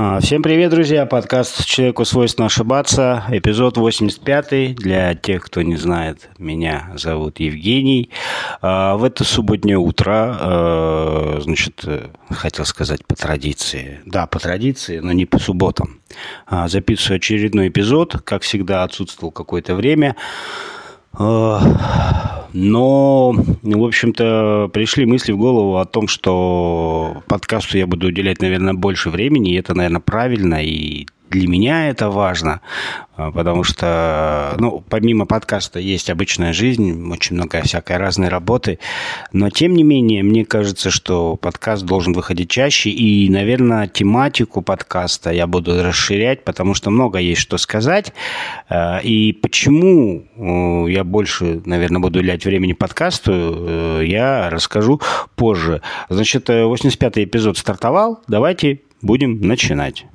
А, 0.00 0.20
всем 0.20 0.44
привет, 0.44 0.70
друзья! 0.70 1.06
Подкаст 1.06 1.64
«Человеку 1.64 2.04
свойственно 2.04 2.46
ошибаться», 2.46 3.24
эпизод 3.30 3.78
85 3.78 4.76
Для 4.76 5.16
тех, 5.16 5.42
кто 5.42 5.62
не 5.62 5.74
знает, 5.74 6.30
меня 6.38 6.92
зовут 6.94 7.40
Евгений. 7.40 8.10
А, 8.62 8.96
в 8.96 9.02
это 9.02 9.24
субботнее 9.24 9.76
утро, 9.76 10.36
а, 10.38 11.38
значит, 11.40 11.84
хотел 12.30 12.64
сказать 12.64 13.04
по 13.06 13.16
традиции. 13.16 13.98
Да, 14.06 14.28
по 14.28 14.38
традиции, 14.38 15.00
но 15.00 15.10
не 15.10 15.26
по 15.26 15.40
субботам. 15.40 15.98
Записываю 16.66 17.16
очередной 17.16 17.66
эпизод. 17.66 18.22
Как 18.22 18.42
всегда, 18.42 18.84
отсутствовал 18.84 19.32
какое-то 19.32 19.74
время. 19.74 20.14
Но, 22.52 23.32
в 23.32 23.84
общем-то, 23.84 24.70
пришли 24.72 25.06
мысли 25.06 25.32
в 25.32 25.38
голову 25.38 25.76
о 25.76 25.84
том, 25.84 26.08
что 26.08 27.22
подкасту 27.26 27.78
я 27.78 27.86
буду 27.86 28.08
уделять, 28.08 28.40
наверное, 28.40 28.74
больше 28.74 29.10
времени, 29.10 29.52
и 29.52 29.58
это, 29.58 29.74
наверное, 29.74 30.00
правильно, 30.00 30.62
и 30.62 31.06
для 31.30 31.48
меня 31.48 31.88
это 31.88 32.10
важно, 32.10 32.60
а, 33.16 33.30
потому 33.30 33.64
что, 33.64 34.54
ну, 34.58 34.82
помимо 34.88 35.26
подкаста 35.26 35.78
есть 35.78 36.10
обычная 36.10 36.52
жизнь, 36.52 37.10
очень 37.10 37.36
много 37.36 37.62
всякой 37.62 37.96
разной 37.96 38.28
работы, 38.28 38.78
но, 39.32 39.50
тем 39.50 39.74
не 39.74 39.82
менее, 39.82 40.22
мне 40.22 40.44
кажется, 40.44 40.90
что 40.90 41.36
подкаст 41.36 41.84
должен 41.84 42.12
выходить 42.12 42.50
чаще, 42.50 42.90
и, 42.90 43.28
наверное, 43.28 43.88
тематику 43.88 44.62
подкаста 44.62 45.30
я 45.30 45.46
буду 45.46 45.82
расширять, 45.82 46.44
потому 46.44 46.74
что 46.74 46.90
много 46.90 47.18
есть 47.18 47.40
что 47.40 47.58
сказать, 47.58 48.12
а, 48.68 48.98
и 48.98 49.32
почему 49.32 50.86
я 50.88 51.04
больше, 51.04 51.62
наверное, 51.64 52.00
буду 52.00 52.20
уделять 52.20 52.44
времени 52.44 52.72
подкасту, 52.72 53.32
э, 53.34 54.02
я 54.06 54.50
расскажу 54.50 55.00
позже. 55.36 55.82
Значит, 56.08 56.48
85-й 56.48 57.24
эпизод 57.24 57.58
стартовал, 57.58 58.20
давайте 58.28 58.80
будем 59.02 59.40
начинать. 59.40 60.06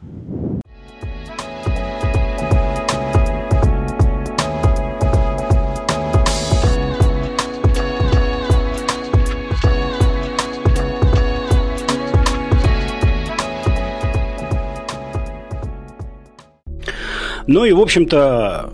Ну 17.48 17.66
и, 17.66 17.74
в 17.74 17.80
общем-то, 17.82 18.72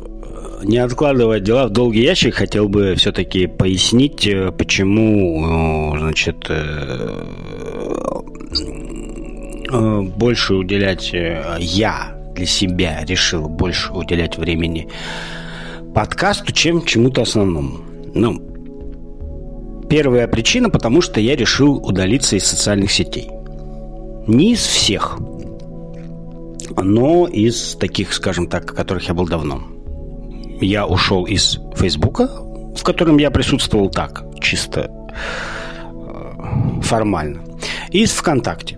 не 0.63 0.77
откладывая 0.77 1.39
дела 1.39 1.67
в 1.67 1.71
долгий 1.71 2.01
ящик, 2.01 2.35
хотел 2.35 2.69
бы 2.69 2.95
все-таки 2.95 3.47
пояснить, 3.47 4.27
э, 4.27 4.51
почему, 4.51 5.95
э, 5.95 5.99
значит, 5.99 6.45
э, 6.49 7.25
больше 10.17 10.55
уделять 10.55 11.13
я 11.59 12.15
для 12.35 12.45
себя 12.47 13.05
решил 13.05 13.47
больше 13.47 13.93
уделять 13.93 14.37
времени 14.37 14.87
подкасту, 15.93 16.51
чем 16.53 16.83
чему-то 16.85 17.21
основному. 17.21 17.77
Ну, 18.15 18.41
первая 19.89 20.27
причина, 20.27 20.71
потому 20.71 21.01
что 21.01 21.19
я 21.19 21.35
решил 21.35 21.75
удалиться 21.75 22.35
из 22.35 22.45
социальных 22.45 22.91
сетей. 22.91 23.29
Не 24.25 24.53
из 24.53 24.61
всех– 24.61 25.19
но 26.77 27.27
из 27.27 27.75
таких, 27.75 28.13
скажем 28.13 28.47
так, 28.47 28.73
которых 28.73 29.07
я 29.07 29.13
был 29.13 29.27
давно. 29.27 29.63
Я 30.61 30.85
ушел 30.85 31.25
из 31.25 31.59
Фейсбука, 31.75 32.27
в 32.75 32.83
котором 32.83 33.17
я 33.17 33.31
присутствовал 33.31 33.89
так, 33.89 34.23
чисто 34.41 34.91
э, 35.91 36.81
формально, 36.81 37.43
из 37.91 38.11
ВКонтакте. 38.11 38.77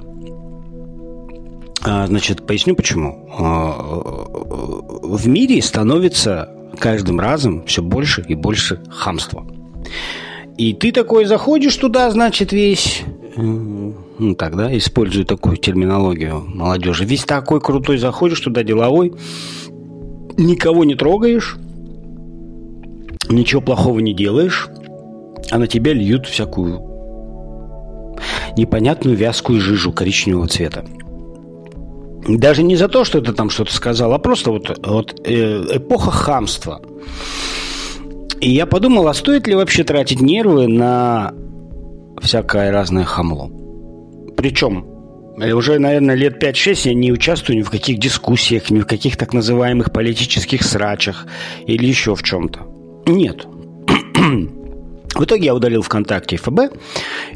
А, 1.84 2.06
значит, 2.08 2.46
поясню 2.46 2.76
почему. 2.76 3.28
А, 3.38 3.74
в 5.04 5.28
мире 5.28 5.62
становится 5.62 6.50
каждым 6.78 7.20
разом 7.20 7.66
все 7.66 7.82
больше 7.82 8.24
и 8.28 8.36
больше 8.36 8.82
хамства. 8.90 9.46
И 10.58 10.74
ты 10.74 10.92
такой 10.92 11.26
заходишь 11.26 11.76
туда, 11.76 12.12
значит, 12.12 12.52
весь 12.52 13.02
ну 14.22 14.36
так, 14.36 14.56
да, 14.56 14.78
использую 14.78 15.26
такую 15.26 15.58
терминологию 15.58 16.44
молодежи. 16.48 17.06
Весь 17.06 17.24
такой 17.24 17.60
крутой 17.60 17.98
заходишь 17.98 18.40
туда 18.40 18.64
деловой, 18.64 19.14
никого 20.38 20.84
не 20.84 20.94
трогаешь, 20.94 21.58
ничего 23.30 23.62
плохого 23.62 24.00
не 24.00 24.14
делаешь, 24.14 24.70
а 25.50 25.58
на 25.58 25.66
тебя 25.66 25.94
льют 25.94 26.28
всякую 26.28 26.88
непонятную 28.56 29.18
вязкую 29.18 29.60
жижу 29.60 29.92
коричневого 29.92 30.48
цвета. 30.48 30.86
Даже 32.28 32.62
не 32.62 32.76
за 32.76 32.90
то, 32.90 33.04
что 33.04 33.22
ты 33.22 33.34
там 33.34 33.50
что-то 33.50 33.74
сказал, 33.74 34.14
а 34.14 34.20
просто 34.20 34.52
вот, 34.52 34.80
вот 34.86 35.20
э, 35.26 35.78
эпоха 35.78 36.12
хамства. 36.12 36.80
И 38.40 38.52
я 38.52 38.68
подумал, 38.68 39.08
а 39.08 39.16
стоит 39.16 39.48
ли 39.48 39.56
вообще 39.56 39.84
тратить 39.84 40.22
нервы 40.22 40.68
на 40.68 41.34
всякое 42.22 42.72
разное 42.72 43.06
хамло? 43.06 43.61
Причем 44.42 44.88
э, 45.40 45.52
уже, 45.52 45.78
наверное, 45.78 46.16
лет 46.16 46.44
5-6 46.44 46.88
я 46.88 46.94
не 46.96 47.12
участвую 47.12 47.60
ни 47.60 47.62
в 47.62 47.70
каких 47.70 48.00
дискуссиях, 48.00 48.72
ни 48.72 48.80
в 48.80 48.88
каких 48.88 49.16
так 49.16 49.34
называемых 49.34 49.92
политических 49.94 50.64
срачах 50.64 51.28
или 51.68 51.86
еще 51.86 52.16
в 52.16 52.24
чем-то. 52.24 52.62
Нет. 53.06 53.46
В 55.14 55.24
итоге 55.24 55.46
я 55.46 55.54
удалил 55.54 55.84
ВКонтакте 55.84 56.38
ФБ, 56.38 56.74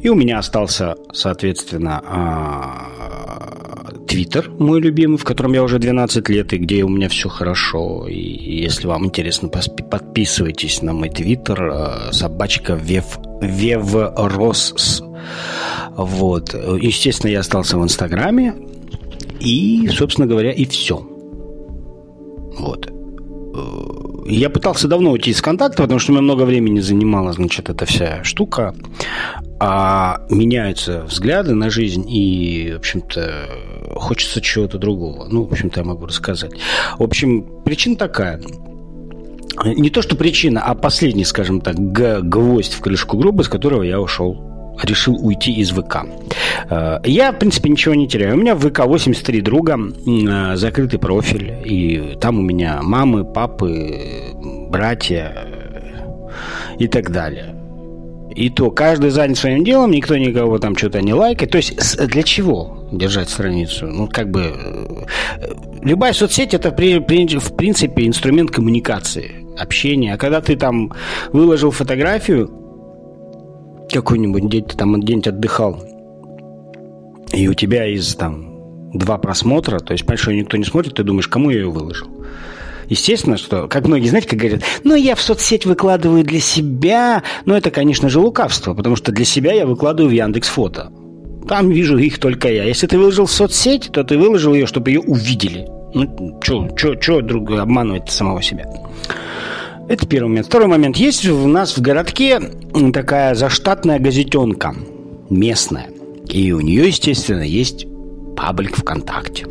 и 0.02 0.10
у 0.10 0.16
меня 0.16 0.40
остался, 0.40 0.96
соответственно, 1.14 2.02
а, 2.04 3.92
Твиттер, 4.08 4.50
мой 4.50 4.82
любимый, 4.82 5.18
в 5.18 5.24
котором 5.24 5.54
я 5.54 5.62
уже 5.62 5.78
12 5.78 6.28
лет, 6.30 6.54
и 6.54 6.58
где 6.58 6.84
у 6.84 6.90
меня 6.90 7.08
все 7.10 7.30
хорошо. 7.30 8.08
И 8.08 8.18
если 8.18 8.88
вам 8.88 9.06
интересно, 9.06 9.50
подписывайтесь 9.50 10.82
на 10.82 10.94
мой 10.94 11.10
Твиттер, 11.10 11.70
а, 11.72 12.10
собачка 12.14 12.74
Вев, 12.74 13.20
Веврос 13.42 15.04
вот. 15.96 16.54
Естественно, 16.54 17.32
я 17.32 17.40
остался 17.40 17.78
в 17.78 17.84
Инстаграме. 17.84 18.54
И, 19.40 19.90
собственно 19.90 20.28
говоря, 20.28 20.52
и 20.52 20.66
все. 20.66 21.06
Вот. 22.58 22.92
Я 24.28 24.50
пытался 24.50 24.88
давно 24.88 25.12
уйти 25.12 25.32
из 25.32 25.42
контакта, 25.42 25.84
потому 25.84 26.00
что 26.00 26.12
у 26.12 26.16
меня 26.16 26.24
много 26.24 26.44
времени 26.44 26.80
занимала, 26.80 27.32
значит, 27.34 27.70
эта 27.70 27.86
вся 27.86 28.24
штука. 28.24 28.74
А 29.60 30.26
меняются 30.30 31.04
взгляды 31.04 31.54
на 31.54 31.70
жизнь, 31.70 32.06
и, 32.10 32.72
в 32.74 32.78
общем-то, 32.78 33.48
хочется 33.96 34.42
чего-то 34.42 34.78
другого. 34.78 35.28
Ну, 35.30 35.44
в 35.44 35.52
общем-то, 35.52 35.80
я 35.82 35.86
могу 35.86 36.06
рассказать. 36.06 36.52
В 36.98 37.04
общем, 37.04 37.46
причина 37.64 37.96
такая. 37.96 38.42
Не 39.64 39.90
то, 39.90 40.02
что 40.02 40.16
причина, 40.16 40.62
а 40.62 40.76
последний, 40.76 41.24
скажем 41.24 41.62
так, 41.62 41.76
гвоздь 41.78 42.74
в 42.74 42.82
крышку 42.82 43.18
гроба, 43.18 43.44
с 43.44 43.48
которого 43.48 43.84
я 43.84 44.02
ушел 44.02 44.55
решил 44.84 45.16
уйти 45.16 45.54
из 45.54 45.72
ВК. 45.72 46.06
Э, 46.70 47.00
я, 47.04 47.32
в 47.32 47.40
принципе, 47.40 47.70
ничего 47.70 47.96
не 47.96 48.08
теряю. 48.08 48.36
У 48.36 48.38
меня 48.38 48.56
в 48.56 48.68
ВК 48.68 48.86
83 48.86 49.42
друга, 49.42 49.78
э, 49.78 50.56
закрытый 50.56 51.00
профиль, 51.00 51.54
и 51.66 52.18
там 52.20 52.40
у 52.40 52.42
меня 52.42 52.82
мамы, 52.82 53.24
папы, 53.24 54.34
братья 54.70 55.34
э, 55.36 56.76
и 56.80 56.88
так 56.88 57.12
далее. 57.12 57.56
И 58.36 58.50
то 58.50 58.70
каждый 58.70 59.12
занят 59.12 59.38
своим 59.38 59.64
делом, 59.64 59.92
никто 59.92 60.18
никого 60.18 60.58
там 60.58 60.76
что-то 60.76 61.02
не 61.02 61.14
лайкает. 61.14 61.52
То 61.52 61.58
есть 61.58 61.98
для 62.08 62.24
чего 62.24 62.86
держать 62.92 63.30
страницу? 63.30 63.88
Ну, 63.88 64.08
как 64.08 64.30
бы 64.30 64.54
любая 65.82 66.12
соцсеть 66.12 66.54
это 66.54 66.72
в 66.72 67.56
принципе 67.56 68.06
инструмент 68.06 68.52
коммуникации, 68.52 69.46
общения. 69.58 70.16
А 70.16 70.18
когда 70.18 70.42
ты 70.42 70.58
там 70.58 70.92
выложил 71.32 71.72
фотографию, 71.72 72.65
какой-нибудь 73.92 74.50
день 74.50 74.66
ты 74.66 74.76
там 74.78 75.02
день 75.02 75.22
отдыхал, 75.26 75.84
и 77.32 77.48
у 77.48 77.54
тебя 77.54 77.86
из 77.88 78.16
там 78.16 78.92
два 78.94 79.18
просмотра, 79.18 79.80
то 79.80 79.94
есть, 79.94 80.06
понимаешь, 80.06 80.22
что 80.22 80.34
никто 80.34 80.58
не 80.58 80.64
смотрит, 80.64 80.96
ты 80.96 81.04
думаешь, 81.04 81.28
кому 81.28 81.50
я 81.50 81.60
ее 81.60 81.70
выложил? 81.70 82.08
Естественно, 82.88 83.38
что, 83.38 83.68
как 83.68 83.88
многие, 83.88 84.10
знаете, 84.10 84.30
как 84.30 84.40
говорят, 84.40 84.62
ну, 84.84 84.96
я 84.96 85.16
в 85.16 85.22
соцсеть 85.22 85.66
выкладываю 85.66 86.24
для 86.24 86.40
себя, 86.40 87.24
но 87.46 87.58
это, 87.58 87.72
конечно 87.72 88.10
же, 88.10 88.20
лукавство, 88.20 88.74
потому 88.74 88.96
что 88.96 89.12
для 89.12 89.26
себя 89.26 89.54
я 89.54 89.66
выкладываю 89.66 90.12
в 90.12 90.14
Яндекс 90.14 90.50
Фото. 90.50 90.92
Там 91.48 91.70
вижу 91.70 91.98
их 91.98 92.20
только 92.20 92.52
я. 92.52 92.64
Если 92.64 92.88
ты 92.88 92.98
выложил 92.98 93.26
в 93.26 93.32
соцсеть, 93.32 93.90
то 93.92 94.04
ты 94.04 94.18
выложил 94.18 94.54
ее, 94.54 94.66
чтобы 94.66 94.92
ее 94.92 95.00
увидели. 95.00 95.68
Ну, 95.94 96.40
что 96.44 97.22
друг 97.22 97.52
обманывать 97.52 98.10
самого 98.10 98.42
себя? 98.42 98.66
Это 99.88 100.08
первый 100.08 100.30
момент. 100.30 100.48
Второй 100.48 100.68
момент. 100.68 100.98
Есть 100.98 101.28
у 101.28 101.48
нас 101.48 101.78
в 101.78 101.82
городке 101.82 102.40
такая 102.94 103.36
заштатная 103.36 104.00
газетенка 104.00 104.76
местная. 105.30 105.90
И 106.28 106.52
у 106.52 106.60
нее, 106.60 106.88
естественно, 106.88 107.44
есть 107.44 107.86
паблик 108.36 108.76
ВКонтакте. 108.78 109.46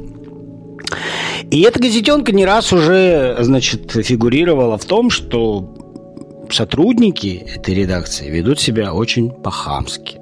И 1.51 1.63
эта 1.63 1.79
газетенка 1.79 2.33
не 2.33 2.45
раз 2.45 2.73
уже, 2.73 3.37
значит, 3.41 3.93
фигурировала 3.93 4.77
в 4.77 4.85
том, 4.85 5.11
что 5.11 5.75
сотрудники 6.51 7.47
этой 7.55 7.75
редакции 7.75 8.29
ведут 8.29 8.61
себя 8.61 8.93
очень 8.93 9.31
по-хамски. 9.31 10.19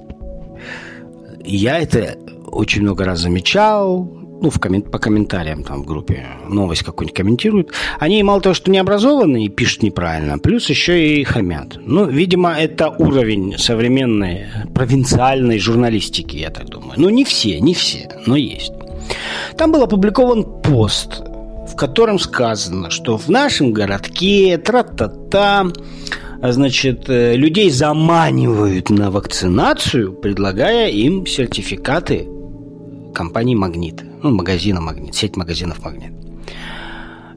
Я 1.44 1.79
это 1.79 2.17
очень 2.47 2.82
много 2.82 3.05
раз 3.05 3.20
замечал, 3.20 4.11
ну, 4.42 4.50
в 4.50 4.58
коммен... 4.58 4.82
по 4.82 4.98
комментариям 4.98 5.62
там 5.62 5.82
в 5.82 5.86
группе 5.86 6.26
новость 6.48 6.82
какую-нибудь 6.82 7.16
комментируют, 7.16 7.72
они 8.00 8.22
мало 8.22 8.40
того, 8.40 8.54
что 8.54 8.70
не 8.70 8.78
образованные, 8.78 9.48
пишут 9.48 9.82
неправильно, 9.84 10.38
плюс 10.38 10.68
еще 10.68 11.16
и 11.16 11.24
хамят. 11.24 11.78
Ну, 11.80 12.06
видимо, 12.06 12.52
это 12.52 12.88
уровень 12.88 13.56
современной 13.56 14.46
провинциальной 14.74 15.58
журналистики, 15.60 16.36
я 16.36 16.50
так 16.50 16.68
думаю. 16.68 16.94
Ну, 16.96 17.08
не 17.08 17.24
все, 17.24 17.60
не 17.60 17.72
все, 17.72 18.10
но 18.26 18.36
есть. 18.36 18.72
Там 19.56 19.70
был 19.70 19.82
опубликован 19.82 20.44
пост, 20.62 21.22
в 21.68 21.76
котором 21.76 22.18
сказано, 22.18 22.90
что 22.90 23.16
в 23.16 23.28
нашем 23.28 23.72
городке 23.72 24.58
тра-та-та, 24.58 25.66
значит, 26.42 27.08
э, 27.08 27.36
людей 27.36 27.70
заманивают 27.70 28.90
на 28.90 29.12
вакцинацию, 29.12 30.12
предлагая 30.12 30.88
им 30.90 31.26
сертификаты 31.26 32.26
компании 33.12 33.55
«Магнит», 33.55 34.03
ну, 34.23 34.31
магазина 34.31 34.81
«Магнит», 34.81 35.14
сеть 35.14 35.37
магазинов 35.37 35.85
«Магнит». 35.85 36.12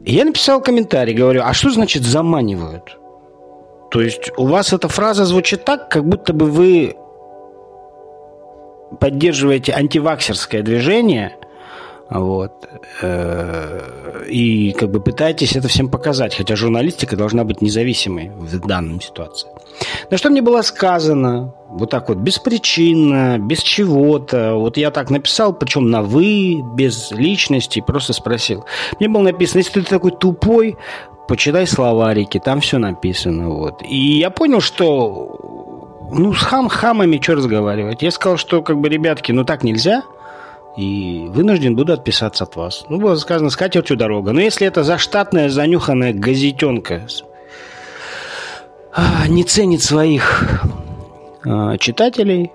И 0.06 0.13
я 0.13 0.25
написал 0.25 0.62
комментарий, 0.62 1.13
говорю, 1.13 1.42
а 1.44 1.54
что 1.54 1.72
значит 1.72 2.04
«заманивают»? 2.04 2.98
То 3.92 4.01
есть 4.01 4.31
у 4.38 4.45
вас 4.45 4.74
эта 4.74 4.88
фраза 4.88 5.25
звучит 5.25 5.66
так, 5.66 5.89
как 5.89 6.07
будто 6.07 6.33
бы 6.33 6.45
вы 6.48 6.95
поддерживаете 9.00 9.74
антиваксерское 9.74 10.62
движение, 10.62 11.38
вот. 12.09 12.69
Э, 13.01 14.23
и 14.27 14.71
как 14.73 14.91
бы 14.91 15.01
пытаетесь 15.01 15.55
это 15.55 15.67
всем 15.67 15.89
показать, 15.89 16.35
хотя 16.35 16.55
журналистика 16.55 17.15
должна 17.15 17.43
быть 17.43 17.61
независимой 17.61 18.29
в 18.29 18.59
данной 18.59 19.01
ситуации. 19.01 19.49
На 20.11 20.17
что 20.17 20.29
мне 20.29 20.41
было 20.41 20.61
сказано, 20.61 21.53
вот 21.67 21.89
так 21.89 22.09
вот, 22.09 22.19
беспричинно, 22.19 23.39
без 23.39 23.59
чего-то. 23.59 24.53
Вот 24.55 24.77
я 24.77 24.91
так 24.91 25.09
написал, 25.09 25.53
причем 25.53 25.89
на 25.89 26.03
«вы», 26.03 26.61
без 26.75 27.11
личности, 27.11 27.83
просто 27.85 28.13
спросил. 28.13 28.65
Мне 28.99 29.09
было 29.09 29.23
написано, 29.23 29.59
если 29.59 29.81
ты 29.81 29.89
такой 29.89 30.11
тупой, 30.11 30.77
почитай 31.27 31.65
словарики, 31.65 32.39
там 32.39 32.61
все 32.61 32.77
написано. 32.77 33.49
Вот. 33.49 33.81
И 33.81 34.19
я 34.19 34.29
понял, 34.29 34.61
что 34.61 36.09
ну, 36.11 36.33
с 36.33 36.43
хам-хамами 36.43 37.19
что 37.19 37.33
разговаривать. 37.33 38.03
Я 38.03 38.11
сказал, 38.11 38.37
что, 38.37 38.61
как 38.61 38.77
бы, 38.77 38.89
ребятки, 38.89 39.31
ну 39.31 39.43
так 39.43 39.63
нельзя– 39.63 40.03
и 40.77 41.25
вынужден 41.30 41.75
буду 41.75 41.94
отписаться 41.94 42.44
от 42.44 42.56
вас. 42.56 42.86
Ну, 42.89 43.00
было 43.00 43.16
сказано, 43.16 43.50
с 43.50 43.56
дорога. 43.95 44.31
Но 44.31 44.42
если 44.42 44.68
это 44.68 44.83
заштатная, 44.83 45.50
занюханная 45.50 46.13
газетенка 46.13 47.07
а, 48.94 49.27
не 49.27 49.44
ценит 49.44 49.81
своих 49.81 50.62
а, 51.45 51.77
читателей, 51.77 52.51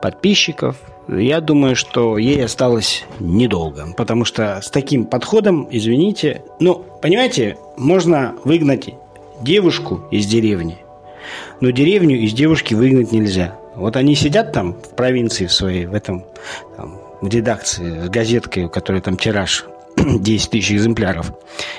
подписчиков, 0.00 0.76
я 1.08 1.40
думаю, 1.40 1.76
что 1.76 2.18
ей 2.18 2.44
осталось 2.44 3.04
недолго. 3.18 3.86
Потому 3.96 4.24
что 4.24 4.60
с 4.62 4.70
таким 4.70 5.04
подходом, 5.04 5.68
извините, 5.70 6.42
ну, 6.60 6.84
понимаете, 7.02 7.58
можно 7.76 8.34
выгнать 8.44 8.94
девушку 9.42 10.02
из 10.10 10.26
деревни, 10.26 10.78
но 11.60 11.70
деревню 11.70 12.16
из 12.18 12.32
девушки 12.32 12.74
выгнать 12.74 13.12
нельзя. 13.12 13.56
Вот 13.74 13.96
они 13.96 14.14
сидят 14.14 14.52
там 14.52 14.74
в 14.74 14.94
провинции 14.94 15.46
своей, 15.46 15.86
в 15.86 15.94
этом 15.94 16.24
там, 16.76 16.99
редакции 17.22 18.00
с 18.06 18.08
газеткой, 18.08 18.64
у 18.64 18.68
которой 18.68 19.00
там 19.00 19.16
тираж 19.16 19.66
10 19.96 20.50
тысяч 20.50 20.72
экземпляров. 20.72 21.32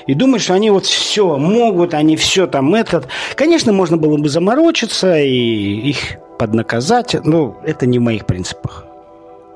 И 0.06 0.14
думают, 0.14 0.42
что 0.42 0.54
они 0.54 0.70
вот 0.70 0.86
все 0.86 1.36
могут, 1.36 1.94
они 1.94 2.16
все 2.16 2.46
там 2.46 2.74
этот. 2.74 3.08
Конечно, 3.34 3.72
можно 3.72 3.96
было 3.96 4.16
бы 4.16 4.28
заморочиться 4.28 5.18
и 5.18 5.90
их 5.90 6.18
поднаказать, 6.38 7.16
но 7.24 7.56
это 7.64 7.86
не 7.86 7.98
в 7.98 8.02
моих 8.02 8.26
принципах. 8.26 8.86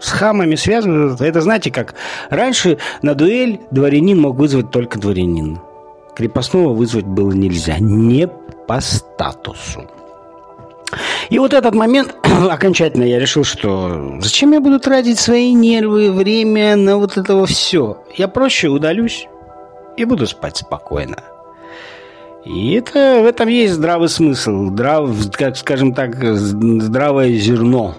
С 0.01 0.11
хамами 0.11 0.57
связано, 0.57 1.17
это 1.19 1.41
знаете 1.41 1.71
как, 1.71 1.95
раньше 2.29 2.79
на 3.03 3.15
дуэль 3.15 3.61
дворянин 3.71 4.21
мог 4.21 4.37
вызвать 4.37 4.71
только 4.71 4.99
дворянин. 4.99 5.59
Крепостного 6.15 6.75
вызвать 6.75 7.07
было 7.07 7.33
нельзя, 7.33 7.79
не 7.79 8.29
по 8.69 8.81
статусу. 8.81 9.89
И 11.29 11.39
вот 11.39 11.53
этот 11.53 11.75
момент 11.75 12.15
окончательно 12.51 13.05
я 13.05 13.19
решил, 13.19 13.45
что 13.45 14.17
зачем 14.21 14.53
я 14.53 14.61
буду 14.61 14.79
тратить 14.79 15.19
свои 15.19 15.53
нервы, 15.53 16.13
время 16.13 16.77
на 16.77 16.97
вот 16.97 17.17
это 17.17 17.45
все. 17.47 17.99
Я 18.15 18.29
проще 18.29 18.69
удалюсь 18.69 19.27
и 19.97 20.05
буду 20.05 20.27
спать 20.27 20.59
спокойно. 20.59 21.17
И 22.45 22.75
это, 22.75 23.23
в 23.23 23.27
этом 23.27 23.49
есть 23.49 23.75
здравый 23.75 24.09
смысл, 24.09 24.67
здрав, 24.67 25.11
как 25.33 25.57
скажем 25.57 25.93
так, 25.95 26.15
здравое 26.23 27.33
зерно. 27.33 27.97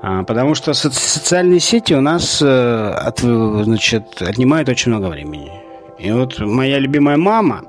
А, 0.00 0.22
потому 0.22 0.54
что 0.54 0.72
социальные 0.72 1.60
сети 1.60 1.92
у 1.92 2.00
нас 2.00 2.40
э, 2.40 2.46
от, 2.46 3.18
значит, 3.18 4.22
отнимают 4.22 4.68
очень 4.68 4.92
много 4.92 5.06
времени. 5.06 5.50
И 5.98 6.10
вот 6.12 6.38
моя 6.38 6.78
любимая 6.78 7.16
мама, 7.16 7.64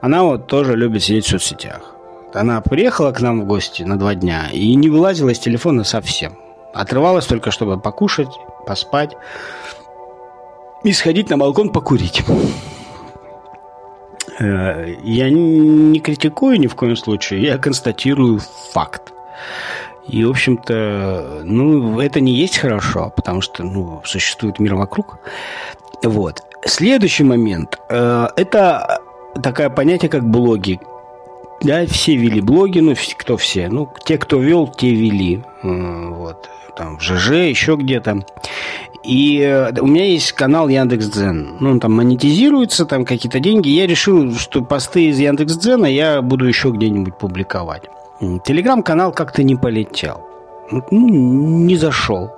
она 0.00 0.22
вот 0.22 0.46
тоже 0.46 0.76
любит 0.76 1.02
сидеть 1.02 1.26
в 1.26 1.30
соцсетях. 1.30 1.93
Она 2.34 2.60
приехала 2.60 3.12
к 3.12 3.20
нам 3.20 3.42
в 3.42 3.44
гости 3.46 3.84
на 3.84 3.96
два 3.96 4.14
дня 4.14 4.48
и 4.52 4.74
не 4.74 4.90
вылазила 4.90 5.30
из 5.30 5.38
телефона 5.38 5.84
совсем. 5.84 6.36
Отрывалась 6.72 7.26
только, 7.26 7.52
чтобы 7.52 7.78
покушать, 7.78 8.30
поспать 8.66 9.16
и 10.82 10.92
сходить 10.92 11.30
на 11.30 11.38
балкон 11.38 11.70
покурить. 11.70 12.24
Э, 14.40 14.96
я 15.04 15.30
не 15.30 16.00
критикую 16.00 16.58
ни 16.58 16.66
в 16.66 16.74
коем 16.74 16.96
случае, 16.96 17.42
я 17.42 17.56
констатирую 17.56 18.40
факт. 18.72 19.12
И, 20.08 20.24
в 20.24 20.30
общем-то, 20.30 21.42
ну, 21.44 22.00
это 22.00 22.20
не 22.20 22.32
есть 22.32 22.58
хорошо, 22.58 23.12
потому 23.14 23.40
что, 23.42 23.62
ну, 23.62 24.02
существует 24.04 24.58
мир 24.58 24.74
вокруг. 24.74 25.18
Вот. 26.02 26.42
Следующий 26.66 27.22
момент. 27.22 27.78
Э, 27.88 28.26
это 28.36 28.98
такое 29.40 29.70
понятие, 29.70 30.10
как 30.10 30.28
блоги. 30.28 30.80
Да, 31.64 31.86
все 31.86 32.14
вели 32.14 32.40
блоги, 32.40 32.80
ну, 32.80 32.94
кто 33.16 33.36
все. 33.36 33.68
Ну, 33.68 33.88
те, 34.04 34.18
кто 34.18 34.38
вел, 34.38 34.68
те 34.68 34.94
вели. 34.94 35.42
Вот. 35.62 36.48
Там 36.76 36.98
в 36.98 37.02
ЖЖ, 37.02 37.30
еще 37.30 37.76
где-то. 37.76 38.24
И 39.02 39.40
э, 39.40 39.72
у 39.80 39.86
меня 39.86 40.06
есть 40.06 40.32
канал 40.32 40.68
Яндекс.Дзен. 40.68 41.56
Ну, 41.60 41.70
он 41.70 41.80
там 41.80 41.92
монетизируется, 41.92 42.86
там 42.86 43.04
какие-то 43.04 43.38
деньги. 43.38 43.68
Я 43.68 43.86
решил, 43.86 44.34
что 44.34 44.62
посты 44.62 45.06
из 45.06 45.18
Яндекс.Дзена 45.18 45.86
я 45.86 46.22
буду 46.22 46.46
еще 46.46 46.70
где-нибудь 46.70 47.16
публиковать. 47.18 47.84
Телеграм-канал 48.44 49.12
как-то 49.12 49.42
не 49.42 49.56
полетел. 49.56 50.22
Ну, 50.70 50.84
не 50.90 51.76
зашел. 51.76 52.30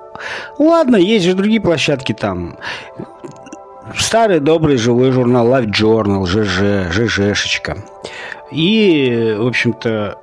Ладно, 0.58 0.96
есть 0.96 1.24
же 1.24 1.34
другие 1.34 1.60
площадки 1.60 2.12
там. 2.12 2.56
Старый 3.94 4.40
добрый 4.40 4.76
живой 4.76 5.12
журнал 5.12 5.48
Life 5.48 5.70
Journal, 5.70 6.26
ЖЖ, 6.26 6.92
ЖЖшечка. 6.92 7.78
И, 8.50 9.36
в 9.38 9.46
общем-то, 9.46 10.18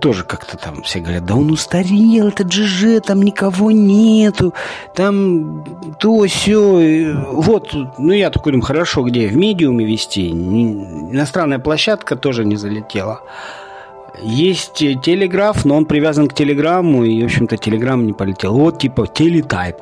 тоже 0.00 0.24
как-то 0.24 0.56
там 0.56 0.82
все 0.82 1.00
говорят, 1.00 1.24
да 1.24 1.34
он 1.34 1.50
устарел, 1.50 2.28
этот 2.28 2.52
ЖЖ, 2.52 3.00
там 3.04 3.22
никого 3.22 3.70
нету, 3.70 4.54
там 4.94 5.64
то, 5.98 6.24
все. 6.26 7.14
Вот, 7.32 7.74
ну 7.98 8.12
я 8.12 8.30
такой 8.30 8.52
думаю, 8.52 8.66
хорошо, 8.66 9.02
где? 9.02 9.26
В 9.26 9.36
медиуме 9.36 9.84
вести? 9.84 10.30
Иностранная 10.30 11.58
площадка 11.58 12.16
тоже 12.16 12.44
не 12.44 12.56
залетела. 12.56 13.22
Есть 14.20 14.74
телеграф, 14.74 15.64
но 15.64 15.76
он 15.76 15.86
привязан 15.86 16.28
к 16.28 16.34
телеграмму, 16.34 17.04
и, 17.04 17.22
в 17.22 17.26
общем-то, 17.26 17.56
телеграмм 17.56 18.06
не 18.06 18.12
полетел. 18.12 18.54
Вот, 18.54 18.80
типа, 18.80 19.06
телетайп 19.06 19.76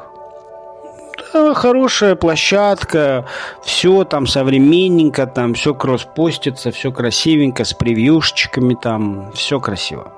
хорошая 1.55 2.17
площадка, 2.17 3.25
все 3.63 4.05
там 4.05 4.27
современненько, 4.27 5.27
там 5.27 5.55
все 5.55 5.75
кросс-постится, 5.75 6.71
все 6.71 6.93
красивенько, 6.93 7.65
с 7.65 7.75
превьюшечками 7.75 8.75
там, 8.75 9.33
все 9.33 9.61
красиво. 9.61 10.13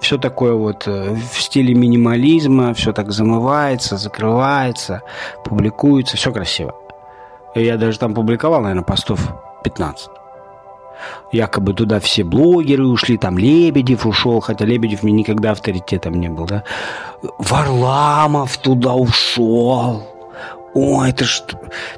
Все 0.00 0.18
такое 0.18 0.52
вот 0.54 0.86
э, 0.86 1.14
в 1.14 1.40
стиле 1.40 1.74
минимализма, 1.74 2.74
все 2.74 2.92
так 2.92 3.10
замывается, 3.10 3.96
закрывается, 3.96 5.02
публикуется, 5.44 6.16
все 6.16 6.32
красиво. 6.32 6.74
Я 7.54 7.76
даже 7.76 7.98
там 7.98 8.14
публиковал, 8.14 8.60
наверное, 8.60 8.84
постов 8.84 9.20
15 9.64 10.10
якобы 11.32 11.74
туда 11.74 12.00
все 12.00 12.24
блогеры 12.24 12.86
ушли, 12.86 13.18
там 13.18 13.38
Лебедев 13.38 14.06
ушел, 14.06 14.40
хотя 14.40 14.64
Лебедев 14.64 15.02
мне 15.02 15.12
никогда 15.12 15.50
авторитетом 15.52 16.14
не 16.14 16.28
был, 16.28 16.46
да. 16.46 16.64
Варламов 17.38 18.56
туда 18.58 18.94
ушел. 18.94 20.13
О, 20.74 21.04
это 21.04 21.24
ж 21.24 21.42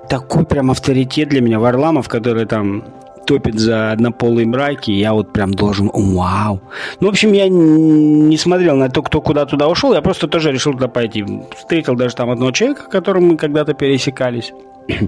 такой 0.09 0.45
прям 0.45 0.71
авторитет 0.71 1.31
для 1.31 1.41
меня. 1.41 1.59
Варламов, 1.59 2.09
который 2.09 2.47
там 2.47 2.85
топит 3.27 3.59
за 3.59 3.91
однополые 3.93 4.47
браки, 4.47 4.91
я 4.91 5.13
вот 5.13 5.33
прям 5.33 5.53
должен, 5.53 5.91
вау. 5.93 6.61
Ну, 7.01 7.09
в 7.09 7.11
общем, 7.11 7.33
я 7.33 7.49
не 7.49 8.37
смотрел 8.37 8.77
на 8.77 8.89
то, 8.89 9.03
кто 9.03 9.21
куда 9.21 9.47
туда 9.47 9.69
ушел, 9.69 9.95
я 9.95 10.03
просто 10.03 10.29
тоже 10.29 10.53
решил 10.53 10.73
туда 10.73 10.89
пойти. 10.89 11.25
Встретил 11.57 11.97
даже 11.97 12.15
там 12.15 12.31
одного 12.31 12.53
человека, 12.53 12.89
которым 12.89 13.29
мы 13.29 13.37
когда-то 13.37 13.75
пересекались. 13.75 14.53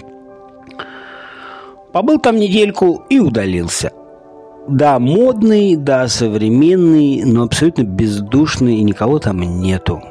Побыл 1.92 2.18
там 2.18 2.36
недельку 2.36 3.04
и 3.08 3.18
удалился. 3.18 3.92
Да, 4.68 4.98
модный, 4.98 5.76
да, 5.76 6.08
современный, 6.08 7.22
но 7.24 7.44
абсолютно 7.44 7.82
бездушный, 7.84 8.76
и 8.76 8.82
никого 8.82 9.18
там 9.18 9.40
нету. 9.40 10.02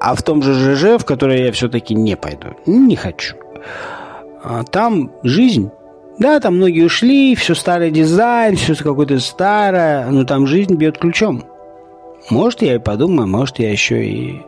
А 0.00 0.14
в 0.14 0.22
том 0.22 0.42
же 0.42 0.54
ЖЖ, 0.54 1.00
в 1.00 1.04
который 1.04 1.44
я 1.44 1.52
все-таки 1.52 1.94
не 1.94 2.16
пойду. 2.16 2.48
Не 2.66 2.96
хочу. 2.96 3.36
А 4.42 4.64
там 4.64 5.10
жизнь. 5.22 5.70
Да, 6.18 6.40
там 6.40 6.56
многие 6.56 6.84
ушли, 6.86 7.34
все 7.34 7.54
старый 7.54 7.90
дизайн, 7.90 8.56
все 8.56 8.74
какое-то 8.74 9.18
старое, 9.20 10.06
но 10.10 10.24
там 10.24 10.46
жизнь 10.46 10.74
бьет 10.74 10.98
ключом. 10.98 11.44
Может, 12.30 12.62
я 12.62 12.76
и 12.76 12.78
подумаю, 12.78 13.28
может, 13.28 13.58
я 13.58 13.70
еще 13.70 14.04
и 14.04 14.42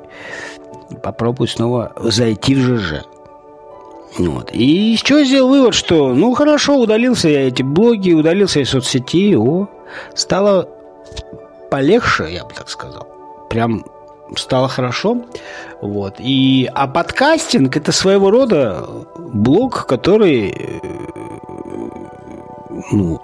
попробую 1.02 1.48
снова 1.48 1.92
зайти 1.98 2.54
в 2.54 2.58
ЖЖ. 2.58 3.04
Вот. 4.18 4.50
И 4.52 4.96
чего 5.02 5.22
сделал 5.22 5.50
вывод, 5.50 5.74
что, 5.74 6.14
ну, 6.14 6.32
хорошо, 6.34 6.78
удалился 6.78 7.28
я 7.28 7.46
эти 7.46 7.62
блоги, 7.62 8.12
удалился 8.12 8.60
из 8.60 8.70
соцсети, 8.70 9.36
о, 9.36 9.68
стало 10.14 10.68
полегче, 11.70 12.28
я 12.32 12.44
бы 12.44 12.50
так 12.54 12.68
сказал. 12.68 13.06
Прям 13.50 13.84
стало 14.36 14.68
хорошо. 14.68 15.24
Вот. 15.80 16.16
И, 16.18 16.68
а 16.74 16.86
подкастинг– 16.86 17.76
это 17.76 17.92
своего 17.92 18.30
рода 18.30 18.86
блог, 19.16 19.86
который 19.86 20.54
ну, 22.90 23.20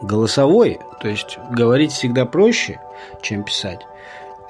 голосовой. 0.00 0.80
То 1.00 1.08
есть 1.08 1.38
говорить 1.50 1.92
всегда 1.92 2.24
проще, 2.24 2.80
чем 3.22 3.44
писать. 3.44 3.80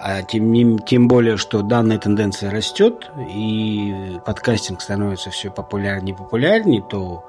А 0.00 0.22
тем, 0.22 0.78
тем 0.78 1.08
более, 1.08 1.36
что 1.36 1.62
данная 1.62 1.98
тенденция 1.98 2.52
растет, 2.52 3.10
и 3.34 4.18
подкастинг 4.24 4.80
становится 4.80 5.30
все 5.30 5.50
популярнее 5.50 6.14
и 6.14 6.16
популярнее, 6.16 6.82
то, 6.88 7.24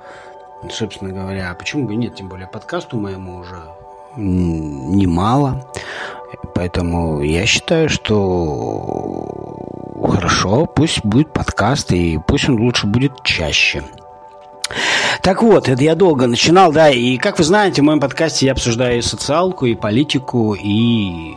собственно 0.69 1.11
говоря, 1.11 1.49
а 1.49 1.55
почему 1.55 1.87
бы 1.87 1.95
нет, 1.95 2.15
тем 2.15 2.27
более 2.27 2.47
подкасту 2.47 2.99
моему 2.99 3.37
уже 3.37 3.57
немало. 4.15 5.65
Поэтому 6.53 7.21
я 7.21 7.45
считаю, 7.45 7.89
что 7.89 9.59
хорошо, 10.03 10.65
пусть 10.65 11.03
будет 11.05 11.33
подкаст, 11.33 11.91
и 11.91 12.19
пусть 12.27 12.49
он 12.49 12.59
лучше 12.59 12.87
будет 12.87 13.23
чаще. 13.23 13.83
Так 15.21 15.41
вот, 15.41 15.67
это 15.67 15.83
я 15.83 15.95
долго 15.95 16.27
начинал, 16.27 16.71
да, 16.71 16.89
и 16.89 17.17
как 17.17 17.37
вы 17.39 17.43
знаете, 17.43 17.81
в 17.81 17.85
моем 17.85 17.99
подкасте 17.99 18.45
я 18.45 18.51
обсуждаю 18.51 18.99
и 18.99 19.01
социалку, 19.01 19.65
и 19.65 19.75
политику, 19.75 20.53
и 20.53 21.33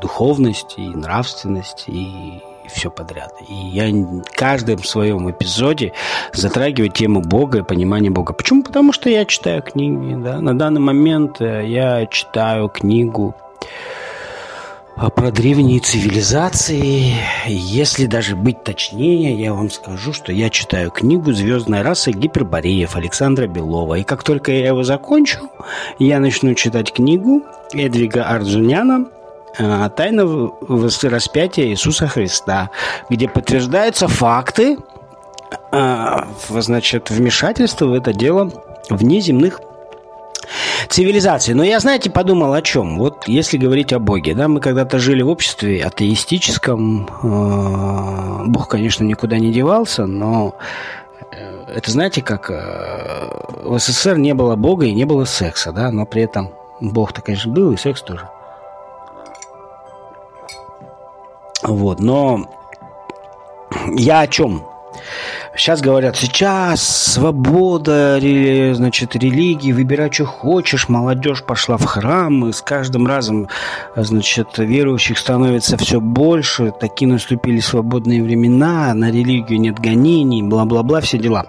духовность, 0.00 0.74
и 0.76 0.88
нравственность, 0.88 1.84
и 1.86 2.42
все 2.68 2.90
подряд. 2.90 3.32
И 3.48 3.54
я 3.54 3.90
в 3.90 4.22
каждом 4.34 4.82
своем 4.84 5.30
эпизоде 5.30 5.92
затрагиваю 6.32 6.90
тему 6.90 7.20
Бога 7.20 7.58
и 7.58 7.62
понимание 7.62 8.10
Бога. 8.10 8.32
Почему? 8.32 8.62
Потому 8.62 8.92
что 8.92 9.10
я 9.10 9.24
читаю 9.24 9.62
книги. 9.62 10.14
Да? 10.14 10.40
На 10.40 10.56
данный 10.56 10.80
момент 10.80 11.40
э, 11.40 11.66
я 11.66 12.06
читаю 12.06 12.68
книгу 12.68 13.34
про 15.16 15.30
древние 15.30 15.80
цивилизации. 15.80 17.14
Если 17.46 18.06
даже 18.06 18.36
быть 18.36 18.62
точнее, 18.64 19.40
я 19.40 19.54
вам 19.54 19.70
скажу, 19.70 20.12
что 20.12 20.32
я 20.32 20.50
читаю 20.50 20.90
книгу 20.90 21.32
«Звездная 21.32 21.82
раса 21.82 22.12
Гипербореев» 22.12 22.96
Александра 22.96 23.46
Белова. 23.46 23.94
И 23.94 24.02
как 24.02 24.22
только 24.22 24.52
я 24.52 24.68
его 24.68 24.82
закончу, 24.82 25.50
я 25.98 26.20
начну 26.20 26.54
читать 26.54 26.92
книгу 26.92 27.42
Эдвига 27.72 28.24
Арджуняна 28.24 29.06
Э, 29.58 29.88
тайна 29.94 30.50
распятия 31.02 31.66
Иисуса 31.66 32.06
Христа, 32.06 32.70
где 33.08 33.28
подтверждаются 33.28 34.08
факты, 34.08 34.78
э, 35.72 36.16
значит, 36.48 37.10
вмешательства 37.10 37.86
в 37.86 37.92
это 37.92 38.12
дело 38.12 38.52
внеземных 38.88 39.60
цивилизаций. 40.88 41.54
Но 41.54 41.64
я, 41.64 41.80
знаете, 41.80 42.10
подумал 42.10 42.52
о 42.54 42.62
чем? 42.62 42.98
Вот 42.98 43.28
если 43.28 43.56
говорить 43.58 43.92
о 43.92 43.98
Боге, 43.98 44.34
да, 44.34 44.48
мы 44.48 44.60
когда-то 44.60 44.98
жили 44.98 45.22
в 45.22 45.28
обществе 45.28 45.84
атеистическом, 45.84 47.08
э, 47.22 48.44
Бог, 48.46 48.68
конечно, 48.68 49.04
никуда 49.04 49.38
не 49.38 49.52
девался, 49.52 50.06
но 50.06 50.54
это, 51.72 51.90
знаете, 51.90 52.22
как 52.22 52.50
в 52.50 53.78
СССР 53.78 54.18
не 54.18 54.34
было 54.34 54.56
Бога 54.56 54.86
и 54.86 54.92
не 54.92 55.04
было 55.04 55.24
секса, 55.24 55.72
да, 55.72 55.90
но 55.90 56.04
при 56.04 56.22
этом 56.22 56.50
Бог-то, 56.80 57.22
конечно, 57.22 57.52
был, 57.52 57.72
и 57.72 57.76
секс 57.76 58.02
тоже. 58.02 58.28
Вот, 61.62 62.00
но 62.00 62.50
я 63.96 64.20
о 64.20 64.26
чем? 64.26 64.66
Сейчас 65.60 65.82
говорят, 65.82 66.16
сейчас 66.16 66.80
свобода, 66.82 68.18
значит, 68.72 69.14
религии, 69.14 69.72
выбирай, 69.72 70.10
что 70.10 70.24
хочешь, 70.24 70.88
молодежь 70.88 71.44
пошла 71.44 71.76
в 71.76 71.84
храм, 71.84 72.48
и 72.48 72.52
с 72.52 72.62
каждым 72.62 73.06
разом, 73.06 73.46
значит, 73.94 74.56
верующих 74.56 75.18
становится 75.18 75.76
все 75.76 76.00
больше, 76.00 76.72
такие 76.72 77.08
наступили 77.08 77.60
свободные 77.60 78.22
времена, 78.22 78.94
на 78.94 79.10
религию 79.10 79.60
нет 79.60 79.78
гонений, 79.78 80.42
бла-бла-бла, 80.42 81.02
все 81.02 81.18
дела. 81.18 81.44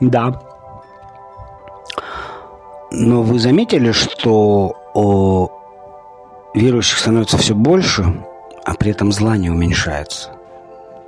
Да. 0.00 0.42
Но 2.90 3.22
вы 3.22 3.38
заметили, 3.38 3.92
что 3.92 4.74
о, 4.94 5.48
верующих 6.52 6.98
становится 6.98 7.38
все 7.38 7.54
больше– 7.54 8.24
а 8.68 8.74
при 8.74 8.90
этом 8.90 9.12
зла 9.12 9.38
не 9.38 9.48
уменьшается. 9.48 10.28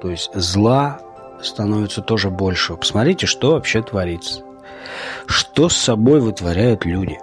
То 0.01 0.09
есть 0.11 0.31
зла 0.33 1.01
становится 1.43 2.03
тоже 2.03 2.31
больше. 2.31 2.77
Посмотрите, 2.77 3.27
что 3.27 3.53
вообще 3.53 3.83
творится. 3.83 4.43
Что 5.27 5.69
с 5.69 5.77
собой 5.77 6.21
вытворяют 6.21 6.85
люди. 6.85 7.19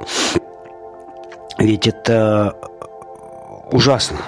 Ведь 1.57 1.87
это 1.87 2.55
ужасно. 3.71 4.19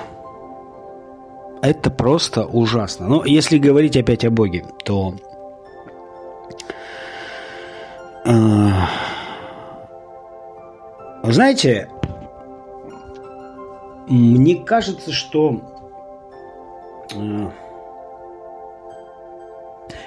Это 1.62 1.90
просто 1.90 2.46
ужасно. 2.46 3.08
Но 3.08 3.26
если 3.26 3.58
говорить 3.58 3.98
опять 3.98 4.24
о 4.24 4.32
Боге, 4.32 4.66
то 4.86 5.14
э, 8.26 8.70
знаете, 11.24 11.90
мне 14.08 14.56
кажется, 14.56 15.12
что 15.12 15.62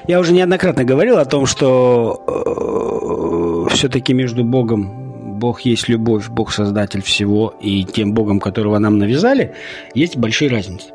я 0.06 0.20
уже 0.20 0.32
неоднократно 0.32 0.84
говорил 0.84 1.18
о 1.18 1.24
том, 1.24 1.46
что 1.46 3.66
э, 3.68 3.74
все-таки 3.74 4.12
между 4.12 4.44
Богом, 4.44 5.38
Бог 5.38 5.62
есть 5.62 5.88
любовь, 5.88 6.28
Бог 6.28 6.52
создатель 6.52 7.02
всего, 7.02 7.54
и 7.60 7.84
тем 7.84 8.14
Богом, 8.14 8.40
которого 8.40 8.78
нам 8.78 8.98
навязали, 8.98 9.54
есть 9.94 10.16
большие 10.16 10.50
разницы. 10.50 10.90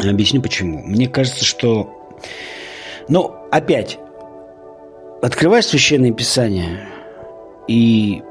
Объясню 0.00 0.40
почему. 0.40 0.82
Мне 0.82 1.08
кажется, 1.08 1.44
что... 1.44 1.92
Ну, 3.08 3.34
опять, 3.50 3.98
открываешь 5.22 5.66
Священное 5.66 6.12
Писание 6.12 6.86
и 7.66 8.22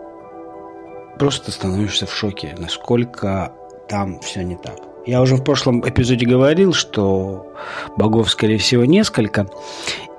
просто 1.17 1.51
становишься 1.51 2.05
в 2.05 2.15
шоке, 2.15 2.55
насколько 2.57 3.51
там 3.89 4.19
все 4.19 4.43
не 4.43 4.55
так. 4.55 4.77
Я 5.07 5.21
уже 5.21 5.37
в 5.37 5.43
прошлом 5.43 5.87
эпизоде 5.87 6.25
говорил, 6.25 6.73
что 6.73 7.53
богов, 7.95 8.29
скорее 8.29 8.57
всего, 8.57 8.83
несколько, 8.83 9.47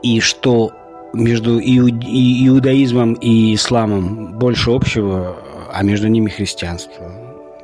и 0.03 0.21
что 0.21 0.73
между 1.13 1.61
иудаизмом 1.61 3.13
и 3.13 3.55
исламом 3.55 4.39
больше 4.39 4.71
общего, 4.71 5.37
а 5.71 5.83
между 5.83 6.09
ними 6.09 6.31
христианство 6.31 7.13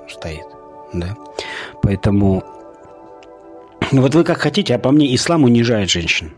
стоит. 0.07 0.45
Да? 0.93 1.17
Поэтому 1.83 2.45
вот 3.91 4.15
вы 4.15 4.23
как 4.23 4.39
хотите, 4.39 4.75
а 4.75 4.79
по 4.79 4.91
мне 4.91 5.15
ислам 5.15 5.45
унижает 5.45 5.89
женщин. 5.89 6.33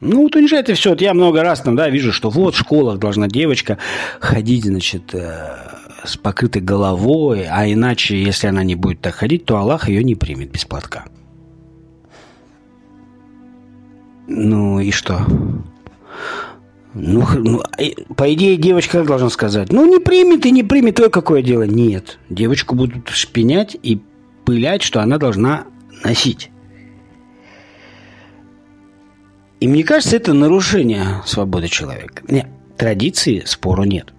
Ну, 0.00 0.22
вот 0.22 0.36
унижает 0.36 0.68
и 0.68 0.74
все. 0.74 0.90
Вот 0.90 1.00
я 1.00 1.14
много 1.14 1.42
раз 1.42 1.60
там, 1.62 1.74
да, 1.76 1.88
вижу, 1.88 2.12
что 2.12 2.28
вот 2.28 2.54
в 2.54 2.58
школах 2.58 2.98
должна 2.98 3.28
девочка 3.28 3.78
ходить, 4.18 4.64
значит, 4.64 5.14
э, 5.14 5.56
с 6.04 6.16
покрытой 6.16 6.62
головой, 6.62 7.46
а 7.48 7.70
иначе, 7.70 8.22
если 8.22 8.46
она 8.46 8.62
не 8.62 8.74
будет 8.74 9.00
так 9.00 9.14
ходить, 9.14 9.44
то 9.44 9.56
Аллах 9.56 9.88
ее 9.88 10.02
не 10.02 10.14
примет 10.14 10.50
без 10.50 10.64
платка. 10.64 11.04
Ну 14.26 14.80
и 14.80 14.90
что? 14.90 15.26
Ну, 16.94 17.26
ну, 17.34 17.62
по 18.16 18.32
идее, 18.32 18.56
девочка 18.56 18.98
как 18.98 19.06
должна 19.06 19.30
сказать? 19.30 19.72
Ну, 19.72 19.86
не 19.86 20.00
примет 20.00 20.44
и 20.46 20.50
не 20.50 20.62
примет, 20.62 20.96
то 20.96 21.08
какое 21.08 21.42
дело? 21.42 21.62
Нет. 21.62 22.18
Девочку 22.28 22.74
будут 22.74 23.08
шпинять 23.10 23.76
и 23.82 24.00
пылять, 24.44 24.82
что 24.82 25.00
она 25.00 25.18
должна 25.18 25.64
носить. 26.04 26.50
И 29.60 29.68
мне 29.68 29.84
кажется, 29.84 30.16
это 30.16 30.32
нарушение 30.32 31.22
свободы 31.26 31.68
человека. 31.68 32.22
Нет, 32.28 32.46
традиции 32.76 33.42
спору 33.46 33.84
нет. 33.84 34.12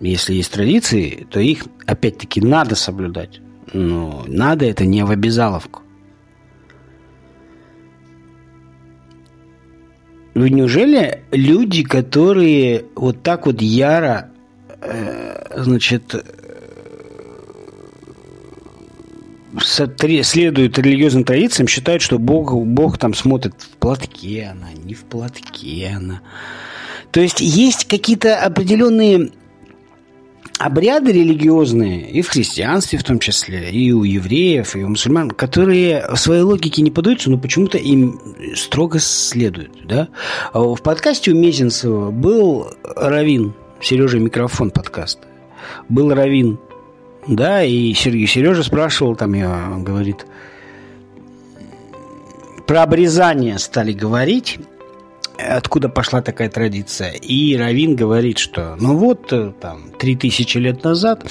Если 0.00 0.34
есть 0.34 0.52
традиции, 0.52 1.26
то 1.30 1.40
их, 1.40 1.66
опять-таки, 1.86 2.40
надо 2.40 2.76
соблюдать. 2.76 3.40
Но 3.72 4.24
надо 4.26 4.64
это 4.64 4.84
не 4.84 5.04
в 5.04 5.10
обязаловку. 5.10 5.82
Вы 10.34 10.50
неужели 10.50 11.24
люди, 11.32 11.82
которые 11.82 12.84
вот 12.94 13.22
так 13.24 13.46
вот 13.46 13.60
яро, 13.60 14.30
э, 14.80 15.62
значит, 15.64 16.14
следуют 19.60 20.78
религиозным 20.78 21.24
традициям, 21.24 21.66
считают, 21.66 22.02
что 22.02 22.18
Бог, 22.18 22.54
Бог 22.54 22.98
там 22.98 23.14
смотрит 23.14 23.54
в 23.58 23.76
платке 23.78 24.52
она, 24.52 24.68
не 24.72 24.94
в 24.94 25.04
платке 25.04 25.92
она. 25.96 26.20
То 27.10 27.20
есть 27.20 27.40
есть 27.40 27.88
какие-то 27.88 28.38
определенные 28.38 29.30
обряды 30.58 31.12
религиозные, 31.12 32.10
и 32.10 32.20
в 32.20 32.28
христианстве 32.28 32.98
в 32.98 33.04
том 33.04 33.18
числе, 33.18 33.70
и 33.70 33.92
у 33.92 34.02
евреев, 34.02 34.74
и 34.76 34.82
у 34.82 34.88
мусульман, 34.88 35.30
которые 35.30 36.04
в 36.12 36.16
своей 36.16 36.42
логике 36.42 36.82
не 36.82 36.90
подаются, 36.90 37.30
но 37.30 37.38
почему-то 37.38 37.78
им 37.78 38.20
строго 38.54 38.98
следуют. 38.98 39.86
Да? 39.86 40.08
В 40.52 40.78
подкасте 40.82 41.30
у 41.30 41.34
Мезенцева 41.34 42.10
был 42.10 42.68
Равин, 42.82 43.54
Сережа 43.80 44.18
микрофон 44.18 44.70
подкаста. 44.70 45.26
Был 45.88 46.12
Равин, 46.12 46.58
да, 47.26 47.62
и 47.62 47.94
Сергей 47.94 48.26
Сережа 48.26 48.62
спрашивал, 48.62 49.14
там 49.14 49.34
я 49.34 49.76
говорит, 49.78 50.26
про 52.66 52.82
обрезание 52.82 53.58
стали 53.58 53.92
говорить, 53.92 54.58
откуда 55.38 55.88
пошла 55.88 56.22
такая 56.22 56.50
традиция. 56.50 57.12
И 57.12 57.56
Равин 57.56 57.96
говорит, 57.96 58.38
что 58.38 58.76
ну 58.80 58.96
вот 58.96 59.32
э, 59.32 59.52
там 59.60 59.90
три 59.98 60.16
тысячи 60.16 60.58
лет 60.58 60.84
назад 60.84 61.24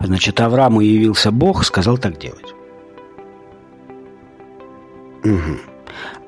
значит, 0.00 0.40
Аврааму 0.40 0.80
явился 0.80 1.30
Бог, 1.30 1.64
сказал 1.64 1.98
так 1.98 2.18
делать. 2.18 2.54
Угу. 5.24 5.58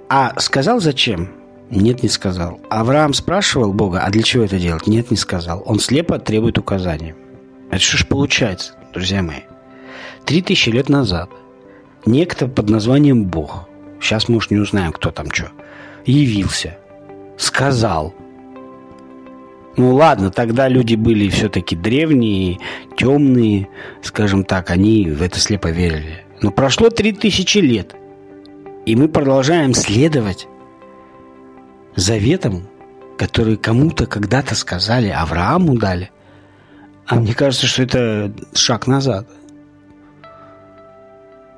А 0.09 0.39
сказал 0.41 0.81
зачем? 0.81 1.31
Нет, 1.71 2.03
не 2.03 2.09
сказал. 2.09 2.61
Авраам 2.69 3.15
спрашивал 3.15 3.73
Бога, 3.73 4.01
а 4.01 4.11
для 4.11 4.23
чего 4.23 4.45
это 4.45 4.59
делать? 4.59 4.87
Нет, 4.87 5.11
не 5.11 5.17
сказал. 5.17 5.63
Он 5.65 5.79
слепо 5.79 6.19
требует 6.19 6.59
указания. 6.59 7.15
Это 7.71 7.81
что 7.81 7.99
ж 7.99 8.07
получается, 8.07 8.75
друзья 8.93 9.23
мои? 9.23 9.43
Три 10.25 10.43
тысячи 10.43 10.71
лет 10.71 10.89
назад 10.89 11.31
некто 12.05 12.49
под 12.49 12.69
названием 12.69 13.25
Бог, 13.25 13.69
сейчас 14.01 14.29
мы 14.29 14.37
уж 14.37 14.51
не 14.51 14.59
узнаем, 14.59 14.93
кто 14.93 15.11
там 15.11 15.31
что, 15.31 15.51
явился, 16.05 16.79
сказал. 17.37 18.15
Ну 19.77 19.95
ладно, 19.95 20.31
тогда 20.31 20.69
люди 20.69 20.95
были 20.95 21.29
все-таки 21.29 21.77
древние, 21.77 22.59
темные, 22.97 23.69
скажем 24.03 24.45
так, 24.45 24.71
они 24.71 25.07
в 25.07 25.23
это 25.23 25.39
слепо 25.39 25.69
верили. 25.69 26.25
Но 26.43 26.51
прошло 26.51 26.91
три 26.91 27.13
тысячи 27.13 27.59
лет, 27.59 27.95
и 28.87 28.97
мы 28.97 29.09
продолжаем 29.09 29.75
следовать 29.75 30.49
заветам, 31.97 32.67
которые 33.17 33.57
кому-то 33.57 34.07
когда-то 34.07 34.55
сказали, 34.55 35.09
Аврааму 35.09 35.77
дали. 35.79 36.11
А 37.07 37.17
мне 37.17 37.35
кажется, 37.35 37.67
что 37.67 37.83
это 37.83 38.33
шаг 38.55 38.87
назад– 38.87 39.29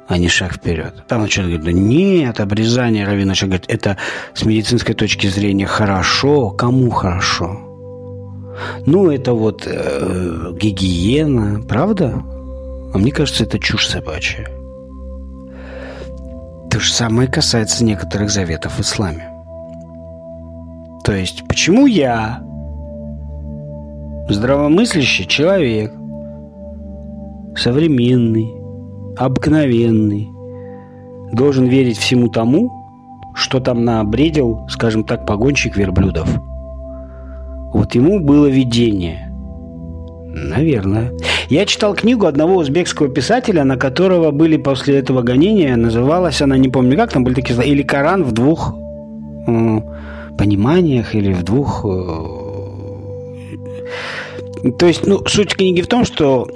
а 0.09 0.19
не 0.19 0.29
шаг 0.29 0.55
вперед. 0.55 0.95
Там 1.09 1.23
начал 1.23 1.43
говорить, 1.43 1.63
да 1.63 1.73
нет, 1.73 2.41
обрезание 2.41 3.07
Равин 3.07 3.29
начал 3.29 3.47
говорить, 3.47 3.69
это 3.69 3.97
с 4.35 4.45
медицинской 4.45 4.95
точки 4.95 5.27
зрения 5.27 5.67
хорошо. 5.67 6.51
Кому 6.51 6.91
хорошо? 6.91 7.59
Ну, 8.87 9.11
это 9.11 9.33
вот 9.33 9.67
э, 9.67 10.53
гигиена, 10.61 11.63
правда? 11.63 12.23
А 12.93 12.99
мне 12.99 13.11
кажется, 13.11 13.45
это 13.45 13.59
чушь 13.59 13.87
собачья. 13.87 14.47
То 16.71 16.79
же 16.79 16.93
самое 16.93 17.29
касается 17.29 17.85
некоторых 17.85 18.31
заветов 18.31 18.79
в 18.79 18.81
исламе. 18.81 19.29
То 21.05 21.13
есть, 21.13 21.47
почему 21.49 21.87
я, 21.87 22.43
здравомыслящий 24.29 25.27
человек, 25.27 25.93
современный, 27.57 28.62
обыкновенный, 29.17 30.31
должен 31.33 31.67
верить 31.67 31.99
всему 31.99 32.29
тому, 32.29 32.71
что 33.35 33.61
там 33.61 33.85
набредил, 33.85 34.61
скажем 34.69 35.05
так, 35.05 35.27
погонщик 35.27 35.77
верблюдов. 35.77 36.29
Вот 37.73 37.95
ему 37.95 38.21
было 38.21 38.47
видение. 38.47 39.29
Наверное. 40.35 41.13
Я 41.49 41.67
читал 41.67 41.95
книгу 41.95 42.27
одного 42.27 42.57
узбекского 42.57 43.09
писателя, 43.09 43.65
на 43.65 43.77
которого 43.77 44.31
были 44.31 44.57
после 44.57 44.97
этого 44.99 45.23
гонения, 45.23 45.77
называлась 45.77 46.41
она, 46.41 46.57
не 46.57 46.69
помню 46.69 46.97
как, 46.97 47.13
там 47.13 47.25
были 47.25 47.35
такие 47.35 47.55
слова, 47.55 47.69
или 47.69 47.83
Коран 47.83 48.25
в 48.25 48.33
двух 48.33 48.75
э, 49.47 49.81
пониманиях, 50.39 51.15
или 51.15 51.33
в 51.33 51.43
двух... 51.43 51.85
Э, 51.85 52.43
то 54.79 54.87
есть, 54.87 55.07
ну, 55.07 55.21
суть 55.27 55.55
книги 55.55 55.83
в 55.83 55.87
том, 55.87 56.05
что 56.05 56.49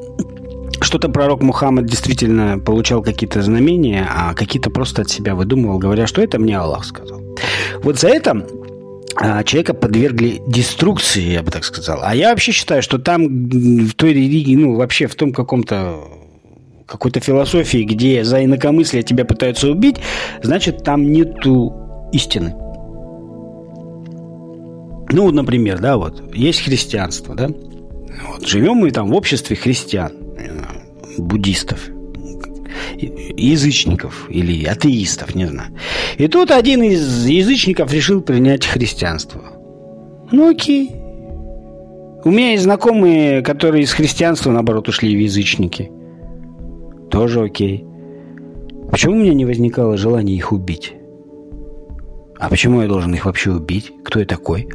что-то 0.87 1.09
пророк 1.09 1.42
Мухаммад 1.42 1.85
действительно 1.85 2.59
получал 2.59 3.03
какие-то 3.03 3.42
знамения, 3.42 4.09
а 4.09 4.35
какие-то 4.35 4.70
просто 4.70 5.03
от 5.03 5.11
себя 5.11 5.35
выдумывал, 5.35 5.79
говоря, 5.79 6.07
что 6.07 6.22
это 6.22 6.38
мне 6.38 6.57
Аллах 6.57 6.85
сказал. 6.85 7.20
Вот 7.83 7.99
за 7.99 8.09
это 8.09 8.46
а, 9.16 9.42
человека 9.42 9.75
подвергли 9.75 10.40
деструкции, 10.46 11.22
я 11.22 11.42
бы 11.42 11.51
так 11.51 11.64
сказал. 11.64 12.01
А 12.03 12.14
я 12.14 12.31
вообще 12.31 12.53
считаю, 12.53 12.83
что 12.83 12.99
там 12.99 13.49
в 13.49 13.94
той 13.94 14.12
религии, 14.12 14.55
ну, 14.55 14.77
вообще 14.77 15.09
в 15.09 15.14
том 15.16 15.33
каком-то 15.33 16.05
какой-то 16.87 17.18
философии, 17.18 17.83
где 17.83 18.22
за 18.22 18.44
инакомыслие 18.44 19.03
тебя 19.03 19.25
пытаются 19.25 19.68
убить, 19.68 19.96
значит, 20.40 20.85
там 20.85 21.03
нету 21.11 21.75
истины. 22.12 22.55
Ну, 25.11 25.33
например, 25.33 25.81
да, 25.81 25.96
вот, 25.96 26.33
есть 26.33 26.61
христианство, 26.61 27.35
да, 27.35 27.49
вот, 27.49 28.46
живем 28.46 28.77
мы 28.77 28.92
там 28.92 29.09
в 29.09 29.14
обществе 29.14 29.57
христиан 29.57 30.26
буддистов, 31.18 31.88
язычников 32.98 34.29
или 34.31 34.64
атеистов, 34.64 35.35
не 35.35 35.46
знаю. 35.46 35.70
И 36.18 36.29
тут 36.29 36.50
один 36.50 36.83
из 36.83 37.26
язычников 37.26 37.92
решил 37.92 38.20
принять 38.20 38.66
христианство. 38.66 39.42
Ну 40.33 40.50
окей. 40.50 40.90
У 42.24 42.31
меня 42.31 42.52
есть 42.52 42.64
знакомые, 42.64 43.42
которые 43.42 43.85
из 43.85 43.92
христианства, 43.92 44.50
наоборот, 44.50 44.88
ушли 44.88 45.14
в 45.14 45.20
язычники. 45.20 45.90
Тоже 47.11 47.44
окей. 47.44 47.85
Почему 48.90 49.14
у 49.14 49.18
меня 49.18 49.35
не 49.35 49.44
возникало 49.44 49.96
желания 49.96 50.35
их 50.35 50.52
убить? 50.52 50.94
А 52.38 52.48
почему 52.48 52.83
я 52.83 52.88
должен 52.88 53.14
их 53.14 53.26
вообще 53.26 53.52
убить? 53.52 53.92
Кто 54.05 54.20
я 54.20 54.26
такой? 54.26 54.68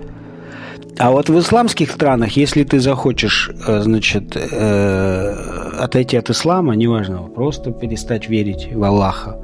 А 0.98 1.12
вот 1.12 1.30
в 1.30 1.40
исламских 1.40 1.92
странах, 1.92 2.38
если 2.38 2.64
ты 2.64 2.80
захочешь, 2.80 3.50
э, 3.68 3.82
значит, 3.82 4.36
э, 4.36 5.36
отойти 5.80 6.18
от 6.18 6.30
ислама, 6.30 6.76
неважно, 6.76 7.24
просто 7.24 7.72
перестать 7.72 8.30
верить 8.30 8.70
в 8.72 8.84
Аллаха 8.84 9.38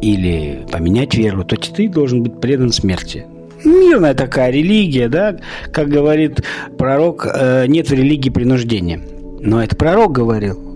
или 0.00 0.66
поменять 0.70 1.14
веру, 1.14 1.44
то 1.44 1.56
ты 1.56 1.88
должен 1.88 2.22
быть 2.22 2.40
предан 2.40 2.72
смерти. 2.72 3.26
Мирная 3.64 4.14
такая 4.14 4.50
религия, 4.50 5.08
да, 5.08 5.36
как 5.72 5.88
говорит 5.88 6.42
пророк, 6.78 7.26
э, 7.26 7.66
нет 7.66 7.90
в 7.90 7.92
религии 7.92 8.30
принуждения. 8.30 9.00
Но 9.40 9.62
это 9.62 9.76
пророк 9.76 10.12
говорил. 10.12 10.70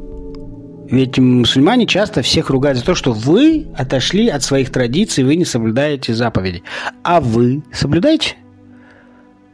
Ведь 0.90 1.18
мусульмане 1.18 1.86
часто 1.86 2.20
всех 2.20 2.50
ругают 2.50 2.78
за 2.78 2.84
то, 2.84 2.94
что 2.94 3.12
вы 3.12 3.68
отошли 3.74 4.28
от 4.28 4.42
своих 4.42 4.70
традиций, 4.70 5.24
вы 5.24 5.36
не 5.36 5.46
соблюдаете 5.46 6.14
заповеди. 6.14 6.62
А 7.02 7.20
вы 7.20 7.62
соблюдаете? 7.72 8.36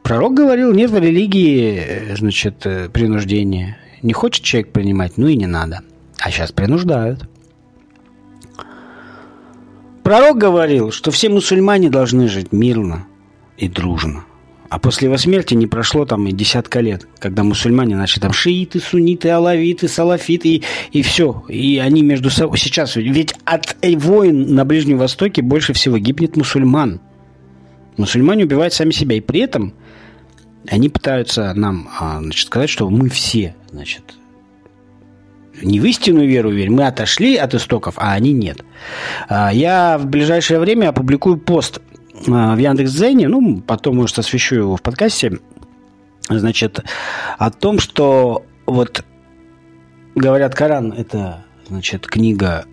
Пророк 0.02 0.34
говорил, 0.34 0.72
нет 0.72 0.90
в 0.90 0.98
религии, 0.98 1.76
э, 1.76 2.16
значит, 2.16 2.66
э, 2.66 2.88
принуждения. 2.88 3.78
Не 4.02 4.12
хочет 4.12 4.44
человек 4.44 4.72
принимать, 4.72 5.18
ну 5.18 5.28
и 5.28 5.36
не 5.36 5.46
надо. 5.46 5.80
А 6.18 6.30
сейчас 6.30 6.52
принуждают. 6.52 7.28
Пророк 10.02 10.38
говорил, 10.38 10.90
что 10.90 11.10
все 11.10 11.28
мусульмане 11.28 11.90
должны 11.90 12.28
жить 12.28 12.52
мирно 12.52 13.06
и 13.58 13.68
дружно. 13.68 14.24
А 14.70 14.78
после 14.78 15.06
его 15.06 15.16
смерти 15.18 15.54
не 15.54 15.66
прошло 15.66 16.04
там 16.04 16.28
и 16.28 16.32
десятка 16.32 16.80
лет, 16.80 17.06
когда 17.18 17.42
мусульмане 17.42 17.96
начали 17.96 18.20
там 18.20 18.32
шииты, 18.32 18.78
сунниты, 18.78 19.28
алавиты, 19.28 19.88
салафиты 19.88 20.48
и, 20.48 20.62
и 20.92 21.02
все. 21.02 21.44
И 21.48 21.78
они 21.78 22.02
между 22.02 22.30
собой 22.30 22.56
сейчас... 22.56 22.94
Ведь 22.94 23.34
от 23.44 23.76
войн 23.82 24.54
на 24.54 24.64
Ближнем 24.64 24.98
Востоке 24.98 25.42
больше 25.42 25.72
всего 25.72 25.98
гибнет 25.98 26.36
мусульман. 26.36 27.00
Мусульмане 27.96 28.44
убивают 28.44 28.72
сами 28.72 28.92
себя. 28.92 29.16
И 29.16 29.20
при 29.20 29.40
этом 29.40 29.74
они 30.68 30.88
пытаются 30.88 31.52
нам 31.54 31.88
а, 31.98 32.20
значит, 32.20 32.46
сказать, 32.46 32.70
что 32.70 32.88
мы 32.90 33.08
все 33.08 33.54
значит, 33.70 34.14
не 35.62 35.80
в 35.80 35.84
истинную 35.84 36.28
веру 36.28 36.50
верим, 36.50 36.74
мы 36.74 36.86
отошли 36.86 37.36
от 37.36 37.54
истоков, 37.54 37.94
а 37.98 38.12
они 38.12 38.32
нет. 38.32 38.64
А, 39.28 39.52
я 39.52 39.98
в 39.98 40.06
ближайшее 40.06 40.60
время 40.60 40.88
опубликую 40.88 41.38
пост 41.38 41.80
а, 42.28 42.54
в 42.54 42.58
Яндекс.Дзене, 42.58 43.28
ну, 43.28 43.60
потом, 43.60 43.96
может, 43.96 44.18
освещу 44.18 44.56
его 44.56 44.76
в 44.76 44.82
подкасте, 44.82 45.38
значит, 46.28 46.82
о 47.38 47.50
том, 47.50 47.78
что 47.78 48.44
вот 48.66 49.04
говорят, 50.14 50.54
Коран– 50.54 50.92
это, 50.96 51.44
значит, 51.68 52.06
книга 52.06 52.64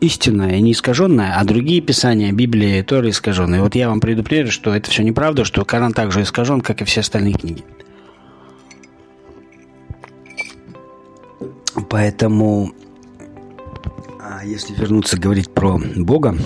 истинная 0.00 0.56
и 0.56 0.60
не 0.60 0.72
искаженная, 0.72 1.36
а 1.36 1.44
другие 1.44 1.80
писания 1.80 2.32
Библии 2.32 2.82
тоже 2.82 3.10
искаженные. 3.10 3.62
Вот 3.62 3.74
я 3.74 3.88
вам 3.88 4.00
предупреждаю, 4.00 4.52
что 4.52 4.74
это 4.74 4.90
все 4.90 5.02
неправда, 5.02 5.44
что 5.44 5.64
Коран 5.64 5.92
также 5.92 6.22
искажен, 6.22 6.60
как 6.60 6.80
и 6.82 6.84
все 6.84 7.00
остальные 7.00 7.34
книги. 7.34 7.64
Поэтому, 11.88 12.72
а 14.20 14.44
если 14.44 14.74
вернуться 14.74 15.18
говорить 15.18 15.50
про 15.50 15.78
Бога, 15.96 16.36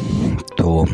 то 0.57 0.87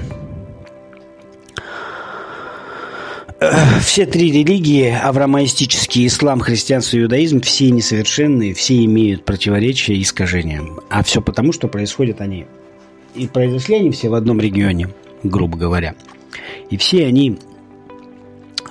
все 3.81 4.05
три 4.05 4.31
религии, 4.31 4.91
авраамоистический 4.91 6.07
ислам, 6.07 6.41
христианство 6.41 6.97
и 6.97 7.03
иудаизм, 7.03 7.41
все 7.41 7.71
несовершенные, 7.71 8.53
все 8.55 8.85
имеют 8.85 9.25
противоречия 9.25 9.95
и 9.95 10.03
искажения. 10.03 10.63
А 10.91 11.03
все 11.03 11.23
потому, 11.23 11.53
что 11.53 11.69
происходят 11.69 12.21
они. 12.21 12.47
И 13.15 13.27
произошли 13.27 13.77
они 13.77 13.91
все 13.91 14.11
в 14.11 14.15
одном 14.15 14.41
регионе, 14.41 14.91
грубо 15.23 15.57
говоря. 15.57 15.95
И 16.69 16.77
все 16.77 17.07
они 17.07 17.39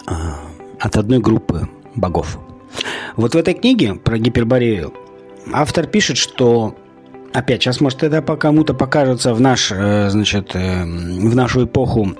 а, 0.05 0.39
от 0.79 0.97
одной 0.97 1.19
группы 1.19 1.67
богов. 1.95 2.39
Вот 3.15 3.33
в 3.33 3.37
этой 3.37 3.55
книге 3.55 3.95
про 3.95 4.17
Гиперборею 4.19 4.93
автор 5.51 5.87
пишет, 5.87 6.17
что 6.17 6.75
опять 7.33 7.63
сейчас 7.63 7.81
может 7.81 8.03
это 8.03 8.21
по 8.21 8.37
кому-то 8.37 8.73
покажется 8.73 9.33
в 9.33 9.41
наш, 9.41 9.71
э, 9.71 10.09
значит, 10.09 10.55
э, 10.55 10.83
в 10.83 11.35
нашу 11.35 11.65
эпоху 11.65 12.15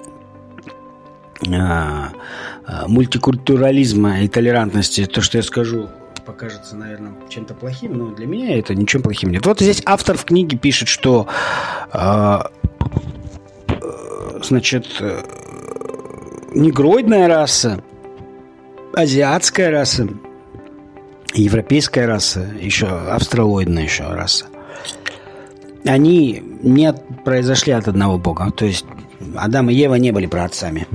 мультикультурализма 2.87 4.21
и 4.21 4.27
толерантности, 4.27 5.05
то, 5.05 5.21
что 5.21 5.37
я 5.37 5.43
скажу, 5.43 5.89
покажется, 6.25 6.75
наверное, 6.75 7.13
чем-то 7.29 7.53
плохим, 7.55 7.97
но 7.97 8.11
для 8.11 8.27
меня 8.27 8.57
это 8.59 8.75
ничем 8.75 9.01
плохим 9.01 9.31
нет. 9.31 9.45
Вот 9.45 9.59
здесь 9.59 9.81
автор 9.85 10.17
в 10.17 10.25
книге 10.25 10.57
пишет, 10.57 10.87
что 10.87 11.27
э, 11.91 12.39
значит, 14.43 15.01
негроидная 16.53 17.27
раса, 17.27 17.83
азиатская 18.93 19.71
раса, 19.71 20.07
европейская 21.33 22.05
раса, 22.05 22.47
еще 22.59 22.87
австралоидная 22.87 23.83
еще 23.83 24.03
раса, 24.03 24.45
они 25.85 26.43
не 26.61 26.93
произошли 27.23 27.73
от 27.73 27.87
одного 27.87 28.17
бога. 28.17 28.51
То 28.51 28.65
есть 28.65 28.85
Адам 29.35 29.69
и 29.69 29.73
Ева 29.73 29.95
не 29.95 30.11
были 30.11 30.25
праотцами. 30.25 30.87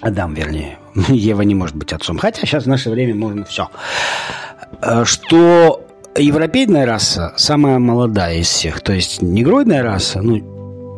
Адам, 0.00 0.34
вернее. 0.34 0.78
Ева 1.08 1.42
не 1.42 1.54
может 1.54 1.76
быть 1.76 1.92
отцом. 1.92 2.18
Хотя 2.18 2.46
сейчас 2.46 2.64
в 2.64 2.68
наше 2.68 2.90
время 2.90 3.14
можно 3.14 3.44
все. 3.44 3.68
Что 5.04 5.86
европейная 6.16 6.86
раса 6.86 7.32
самая 7.36 7.78
молодая 7.78 8.38
из 8.38 8.48
всех. 8.48 8.80
То 8.80 8.92
есть 8.92 9.22
негроидная 9.22 9.82
раса, 9.82 10.22
ну, 10.22 10.36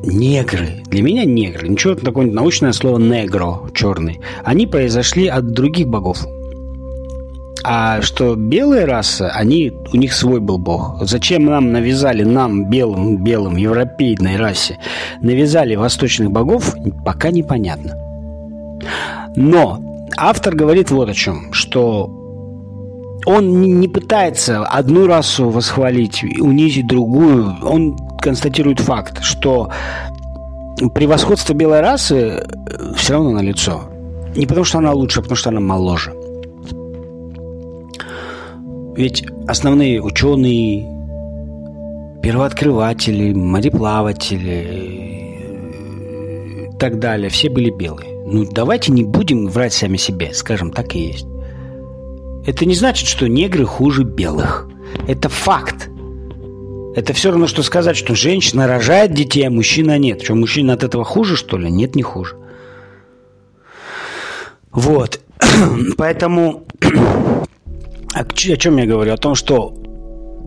негры. 0.05 0.83
Для 0.87 1.03
меня 1.03 1.25
негры. 1.25 1.69
Ничего 1.69 1.95
такое 1.95 2.27
научное 2.27 2.73
слово 2.73 2.99
негро, 2.99 3.71
черный. 3.75 4.21
Они 4.45 4.67
произошли 4.67 5.27
от 5.27 5.53
других 5.53 5.89
богов. 5.89 6.25
А 7.65 8.03
что 8.03 8.35
белые 8.35 8.87
расы, 8.87 9.31
они, 9.33 9.73
у 9.93 9.97
них 9.97 10.15
свой 10.15 10.41
был 10.41 10.59
бог. 10.59 10.99
Зачем 11.03 11.45
нам 11.45 11.71
навязали, 11.71 12.25
нам, 12.25 12.69
белым, 12.69 13.23
белым, 13.23 13.57
европейной 13.57 14.37
расе, 14.37 14.79
навязали 15.21 15.77
восточных 15.77 16.33
богов, 16.33 16.75
пока 17.05 17.31
непонятно. 17.31 18.12
Но 19.37 19.81
автор 20.17 20.55
говорит 20.55 20.91
вот 20.91 21.09
о 21.09 21.15
чем, 21.15 21.53
что 21.53 22.11
он 23.25 23.81
не 23.81 23.89
пытается 23.89 24.65
одну 24.65 25.07
расу 25.07 25.49
восхвалить, 25.49 26.25
унизить 26.41 26.87
другую. 26.87 27.55
Он 27.63 27.97
констатирует 28.21 28.81
факт, 28.81 29.23
что 29.23 29.71
превосходство 30.95 31.55
белой 31.55 31.81
расы 31.81 32.17
э, 32.17 32.95
все 32.97 33.15
равно 33.15 33.31
налицо. 33.31 33.83
Не 34.35 34.47
потому, 34.47 34.65
что 34.65 34.79
она 34.79 34.93
лучше, 34.93 35.21
а 35.21 35.23
потому, 35.23 35.37
что 35.37 35.51
она 35.51 35.61
моложе. 35.61 36.13
Ведь 38.97 39.25
основные 39.47 40.03
ученые, 40.03 40.89
первооткрыватели, 42.23 43.33
мореплаватели 43.33 44.67
и 44.71 46.69
э, 46.69 46.79
так 46.79 46.99
далее, 46.99 47.31
все 47.31 47.49
были 47.51 47.71
белые. 47.71 48.12
Ну, 48.33 48.47
давайте 48.51 48.93
не 48.93 49.05
будем 49.05 49.47
врать 49.47 49.75
сами 49.75 49.99
себе, 49.99 50.33
скажем, 50.33 50.73
так 50.73 50.95
и 50.95 51.01
есть. 51.01 51.27
Это 52.47 52.65
не 52.65 52.75
значит, 52.75 53.07
что 53.07 53.29
негры 53.29 53.67
хуже 53.67 54.05
белых. 54.05 54.69
Это 55.07 55.29
факт. 55.29 55.91
Это 56.97 57.13
все 57.13 57.31
равно, 57.31 57.47
что 57.47 57.63
сказать, 57.63 57.95
что 57.95 58.15
женщина 58.15 58.67
рожает 58.67 59.13
детей, 59.13 59.47
а 59.47 59.51
мужчина 59.51 59.99
нет. 59.99 60.23
Что, 60.23 60.35
мужчина 60.35 60.73
от 60.73 60.83
этого 60.83 61.05
хуже, 61.05 61.37
что 61.37 61.59
ли? 61.59 61.71
Нет, 61.71 61.95
не 61.95 62.03
хуже. 62.03 62.37
Вот. 64.71 65.21
Поэтому 65.99 66.65
о 68.15 68.25
чем 68.35 68.79
я 68.79 68.87
говорю? 68.87 69.13
О 69.13 69.19
том, 69.19 69.35
что 69.35 69.77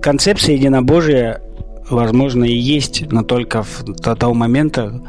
концепция 0.01 0.55
единобожия, 0.55 1.39
возможно, 1.87 2.45
и 2.45 2.55
есть, 2.55 3.11
но 3.11 3.21
только 3.21 3.63
до 3.85 4.15
того 4.15 4.33
момента, 4.33 5.03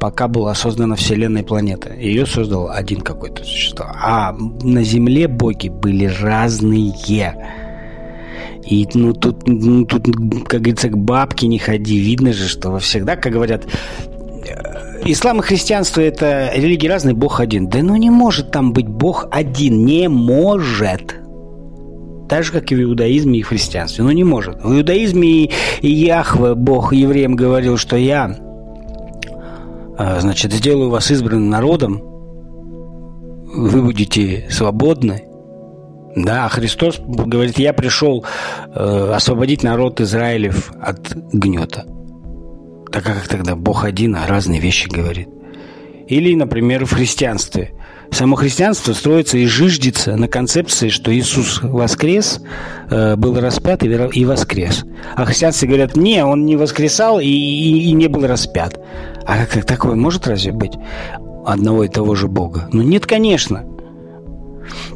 пока 0.00 0.26
была 0.26 0.54
создана 0.54 0.96
Вселенная 0.96 1.44
планета. 1.44 1.92
Ее 1.92 2.26
создал 2.26 2.70
один 2.70 3.02
какой-то 3.02 3.44
существо. 3.44 3.86
А 3.94 4.32
на 4.32 4.82
Земле 4.82 5.28
боги 5.28 5.68
были 5.68 6.06
разные. 6.06 6.90
И 8.66 8.88
ну 8.94 9.12
тут, 9.12 9.46
ну, 9.46 9.84
тут, 9.84 10.06
как 10.46 10.62
говорится, 10.62 10.88
к 10.88 10.96
бабке 10.96 11.46
не 11.46 11.58
ходи. 11.58 11.98
Видно 11.98 12.32
же, 12.32 12.48
что 12.48 12.78
всегда, 12.78 13.16
как 13.16 13.32
говорят, 13.32 13.66
э, 14.46 15.02
ислам 15.04 15.40
и 15.40 15.42
христианство 15.42 16.00
это 16.00 16.50
религии 16.54 16.88
разные, 16.88 17.14
Бог 17.14 17.40
один. 17.40 17.68
Да 17.68 17.82
ну 17.82 17.96
не 17.96 18.10
может 18.10 18.50
там 18.50 18.72
быть 18.72 18.88
Бог 18.88 19.28
один. 19.30 19.84
Не 19.84 20.08
может. 20.08 21.16
Так 22.28 22.44
же, 22.44 22.52
как 22.52 22.70
и 22.70 22.76
в 22.76 22.82
иудаизме 22.82 23.40
и 23.40 23.42
христианстве. 23.42 24.04
Ну 24.04 24.12
не 24.12 24.24
может. 24.24 24.62
В 24.62 24.72
иудаизме 24.72 25.50
и, 25.80 25.90
Яхве, 25.90 26.54
Бог 26.54 26.92
евреям 26.92 27.34
говорил, 27.34 27.76
что 27.76 27.96
я 27.96 28.49
значит, 30.20 30.52
сделаю 30.52 30.90
вас 30.90 31.10
избранным 31.10 31.50
народом, 31.50 32.00
вы 33.52 33.82
будете 33.82 34.46
свободны. 34.50 35.24
Да, 36.16 36.46
а 36.46 36.48
Христос 36.48 37.00
говорит, 37.00 37.58
я 37.58 37.72
пришел 37.72 38.24
э, 38.74 39.12
освободить 39.14 39.62
народ 39.62 40.00
Израилев 40.00 40.72
от 40.80 41.14
гнета. 41.32 41.84
Так 42.90 43.04
как 43.04 43.28
тогда 43.28 43.54
Бог 43.54 43.84
один, 43.84 44.16
а 44.16 44.26
разные 44.26 44.60
вещи 44.60 44.88
говорит. 44.88 45.28
Или, 46.08 46.34
например, 46.34 46.84
в 46.86 46.92
христианстве. 46.94 47.72
Само 48.10 48.34
христианство 48.34 48.92
строится 48.92 49.38
и 49.38 49.46
жиждется 49.46 50.16
на 50.16 50.26
концепции, 50.26 50.88
что 50.88 51.14
Иисус 51.14 51.60
воскрес, 51.62 52.40
э, 52.90 53.14
был 53.14 53.38
распят 53.38 53.84
и 53.84 54.24
воскрес. 54.24 54.84
А 55.14 55.24
христианцы 55.24 55.66
говорят, 55.66 55.96
не, 55.96 56.24
он 56.24 56.44
не 56.44 56.56
воскресал 56.56 57.20
и, 57.20 57.26
и, 57.26 57.90
и 57.90 57.92
не 57.92 58.08
был 58.08 58.26
распят. 58.26 58.80
А 59.30 59.46
как 59.46 59.64
такое 59.64 59.94
может 59.94 60.26
разве 60.26 60.50
быть 60.50 60.72
одного 61.46 61.84
и 61.84 61.88
того 61.88 62.16
же 62.16 62.26
Бога? 62.26 62.68
Ну 62.72 62.82
нет, 62.82 63.06
конечно. 63.06 63.64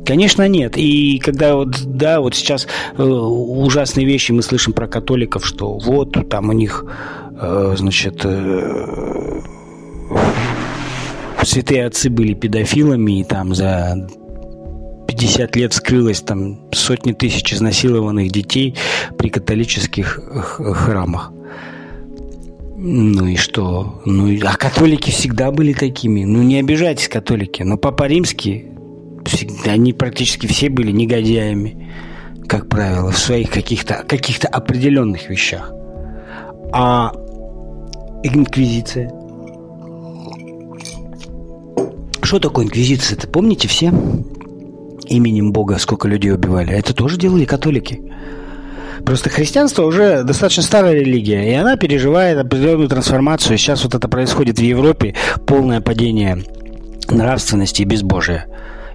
Конечно, 0.05 0.49
нет. 0.49 0.77
И 0.77 1.21
когда 1.21 1.55
вот, 1.55 1.81
да, 1.85 2.21
вот 2.21 2.35
сейчас 2.35 2.67
э, 2.99 3.03
ужасные 3.05 4.05
вещи 4.05 4.33
мы 4.33 4.43
слышим 4.43 4.73
про 4.73 4.89
католиков, 4.89 5.47
что 5.47 5.79
вот 5.79 6.29
там 6.29 6.49
у 6.49 6.53
них, 6.53 6.85
э, 7.41 7.75
значит, 7.79 8.23
э, 8.25 9.41
святые 11.45 11.87
отцы 11.87 12.11
были 12.11 12.35
педофилами, 12.35 13.21
и 13.21 13.25
там 13.25 13.55
за 13.55 14.09
50 15.07 15.55
лет 15.55 15.75
скрылось 15.75 16.23
там 16.23 16.73
сотни 16.73 17.13
тысяч 17.13 17.55
изнасилованных 17.55 18.33
детей 18.33 18.75
при 19.17 19.29
католических 19.29 20.19
храмах. 20.75 21.31
Ну 22.87 23.25
и 23.25 23.37
что? 23.37 24.03
Ну, 24.05 24.31
а 24.45 24.57
католики 24.59 25.09
всегда 25.11 25.51
были 25.51 25.73
такими. 25.73 26.25
Ну 26.25 26.43
не 26.43 26.61
обижайтесь, 26.61 27.09
католики. 27.09 27.63
Но 27.63 27.79
Папа 27.79 28.07
Римский, 28.07 28.67
всегда, 29.25 29.73
они 29.73 29.95
практически 29.95 30.47
все 30.47 30.69
были 30.69 30.91
негодяями, 30.91 31.91
как 32.47 32.69
правило, 32.69 33.11
в 33.11 33.17
своих 33.17 33.51
каких-то 33.51 34.05
каких 34.07 34.37
определенных 34.45 35.31
вещах. 35.31 35.73
А 36.75 37.15
инквизиция? 38.23 39.09
Что 42.21 42.39
такое 42.39 42.67
инквизиция? 42.67 43.17
Это 43.17 43.29
помните 43.29 43.67
все? 43.67 43.95
Именем 45.09 45.53
Бога 45.53 45.79
сколько 45.79 46.07
людей 46.07 46.35
убивали. 46.35 46.75
Это 46.75 46.95
тоже 46.95 47.17
делали 47.17 47.47
католики. 47.47 48.03
Просто 49.05 49.31
христианство 49.31 49.85
уже 49.85 50.23
достаточно 50.23 50.63
старая 50.63 50.95
религия, 50.95 51.51
и 51.51 51.55
она 51.55 51.77
переживает 51.77 52.39
определенную 52.39 52.89
трансформацию. 52.89 53.59
Сейчас 53.59 53.85
вот 53.85 53.95
это 53.95 54.09
происходит 54.09 54.59
в 54.59 54.63
Европе, 54.63 55.15
полное 55.47 55.81
падение 55.81 56.45
нравственности 57.09 57.83
и 57.83 57.85
безбожия. 57.85 58.47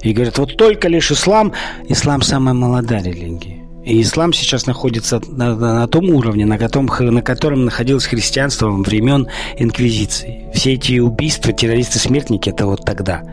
И 0.02 0.14
говорят, 0.14 0.38
вот 0.38 0.58
только 0.58 0.88
лишь 0.88 1.12
ислам, 1.12 1.54
ислам 1.88 2.22
самая 2.22 2.54
молодая 2.54 3.04
религия. 3.04 3.60
И 3.86 4.02
ислам 4.02 4.34
сейчас 4.34 4.66
находится 4.66 5.22
на, 5.28 5.56
на, 5.56 5.74
на 5.74 5.88
том 5.88 6.10
уровне, 6.10 6.46
на 6.46 6.58
котором, 6.58 6.88
на 7.14 7.22
котором 7.22 7.66
находилось 7.66 8.06
христианство 8.06 8.70
времен 8.70 9.28
Инквизиции. 9.58 10.48
Все 10.54 10.74
эти 10.74 11.00
убийства, 11.00 11.54
террористы-смертники, 11.54 12.50
это 12.50 12.66
вот 12.66 12.86
тогда. 12.86 13.24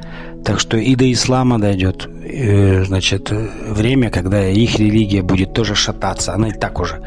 Так 0.45 0.61
что 0.61 0.77
и 0.77 0.95
до 0.95 1.11
ислама 1.13 1.59
дойдет, 1.59 2.09
э, 2.25 2.85
значит, 2.85 3.31
время, 3.31 4.11
когда 4.11 4.47
их 4.47 4.79
религия 4.79 5.23
будет 5.23 5.53
тоже 5.53 5.75
шататься. 5.75 6.35
Она 6.35 6.49
и 6.49 6.53
так 6.53 6.79
уже 6.81 7.03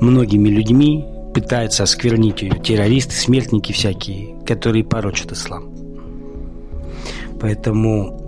многими 0.00 0.48
людьми 0.48 1.04
пытается 1.34 1.82
осквернить 1.82 2.42
ее. 2.42 2.58
Террористы, 2.62 3.14
смертники 3.14 3.72
всякие, 3.72 4.34
которые 4.46 4.84
порочат 4.84 5.32
ислам. 5.32 5.70
Поэтому 7.40 8.20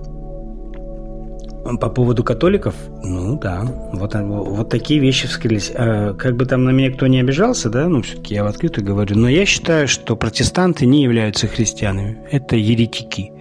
по 1.80 1.88
поводу 1.88 2.24
католиков, 2.24 2.74
ну 3.02 3.38
да, 3.38 3.62
вот, 3.92 4.14
вот 4.14 4.68
такие 4.68 5.00
вещи 5.00 5.28
вскрылись. 5.28 5.70
А, 5.74 6.14
как 6.14 6.36
бы 6.36 6.44
там 6.44 6.64
на 6.64 6.70
меня 6.70 6.90
кто 6.90 7.06
не 7.06 7.20
обижался, 7.20 7.70
да, 7.70 7.88
ну 7.88 8.02
все-таки 8.02 8.34
я 8.34 8.44
в 8.44 8.48
открытую 8.48 8.86
говорю, 8.86 9.16
но 9.16 9.28
я 9.28 9.46
считаю, 9.46 9.86
что 9.86 10.16
протестанты 10.16 10.86
не 10.86 11.02
являются 11.02 11.46
христианами. 11.46 12.18
Это 12.30 12.56
еретики. 12.56 13.31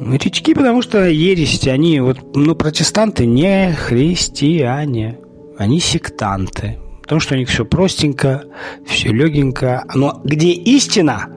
Еретики, 0.00 0.54
потому 0.54 0.82
что 0.82 1.04
ересь, 1.04 1.66
они 1.66 2.00
вот, 2.00 2.36
ну, 2.36 2.54
протестанты 2.54 3.26
не 3.26 3.72
христиане, 3.72 5.18
они 5.56 5.80
сектанты. 5.80 6.78
Потому 7.02 7.20
что 7.20 7.34
у 7.34 7.38
них 7.38 7.48
все 7.48 7.64
простенько, 7.64 8.44
все 8.86 9.08
легенько. 9.08 9.84
Но 9.94 10.20
где 10.24 10.52
истина, 10.52 11.28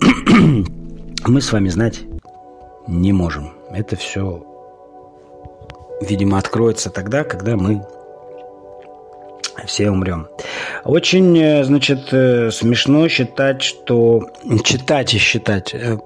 мы 1.26 1.40
с 1.40 1.52
вами 1.52 1.68
знать 1.68 2.00
не 2.88 3.12
можем. 3.12 3.52
Это 3.70 3.94
все, 3.94 4.44
видимо, 6.00 6.38
откроется 6.38 6.90
тогда, 6.90 7.22
когда 7.22 7.56
мы 7.56 7.84
все 9.66 9.90
умрем. 9.90 10.26
Очень, 10.84 11.36
э, 11.38 11.64
значит, 11.64 12.12
э, 12.12 12.50
смешно 12.50 13.08
считать, 13.08 13.62
что... 13.62 14.28
Читать 14.64 15.14
и 15.14 15.18
считать 15.18 15.74
э, 15.74 15.98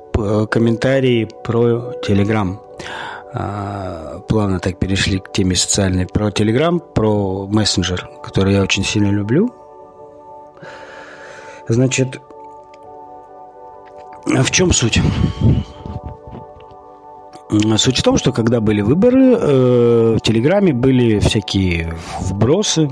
комментарии 0.50 1.28
про 1.44 1.92
Телеграм. 2.02 2.61
А, 3.35 4.20
плавно 4.28 4.61
так 4.61 4.78
перешли 4.78 5.18
к 5.18 5.32
теме 5.32 5.56
социальной. 5.56 6.06
Про 6.06 6.30
Телеграм, 6.30 6.80
про 6.80 7.46
мессенджер, 7.46 8.08
который 8.22 8.54
я 8.54 8.62
очень 8.62 8.85
сильно 8.85 9.11
люблю. 9.11 9.50
Значит, 11.68 12.20
в 14.26 14.50
чем 14.50 14.72
суть? 14.72 15.00
Суть 17.76 17.98
в 17.98 18.02
том, 18.02 18.18
что 18.18 18.32
когда 18.32 18.61
были 18.61 18.80
выборы, 18.80 19.37
в 20.16 20.20
Телеграме 20.20 20.72
были 20.72 21.18
всякие 21.18 21.94
вбросы, 22.20 22.90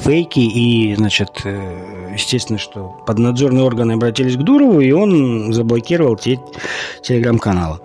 фейки, 0.00 0.40
и, 0.40 0.94
значит, 0.94 1.42
э, 1.44 2.12
естественно, 2.14 2.58
что 2.58 2.96
поднадзорные 3.06 3.64
органы 3.64 3.92
обратились 3.92 4.36
к 4.36 4.40
Дурову, 4.40 4.80
и 4.80 4.92
он 4.92 5.52
заблокировал 5.52 6.16
те 6.16 6.38
телеграм-каналы. 7.02 7.78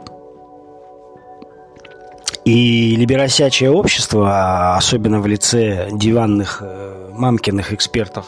И 2.46 2.96
либеросячее 2.96 3.70
общество, 3.70 4.76
особенно 4.76 5.20
в 5.20 5.28
лице 5.28 5.90
диванных 5.92 6.60
э, 6.62 7.10
мамкиных 7.12 7.74
экспертов, 7.74 8.26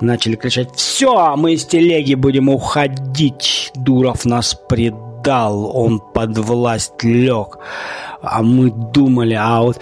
начали 0.00 0.36
кричать 0.36 0.74
«Все, 0.76 1.34
мы 1.36 1.54
из 1.54 1.64
телеги 1.64 2.14
будем 2.14 2.48
уходить! 2.48 3.72
Дуров 3.74 4.24
нас 4.24 4.54
предал, 4.68 5.76
он 5.76 5.98
под 5.98 6.38
власть 6.38 7.02
лег!» 7.02 7.58
А 8.20 8.42
мы 8.42 8.70
думали, 8.70 9.34
а 9.34 9.62
вот 9.62 9.80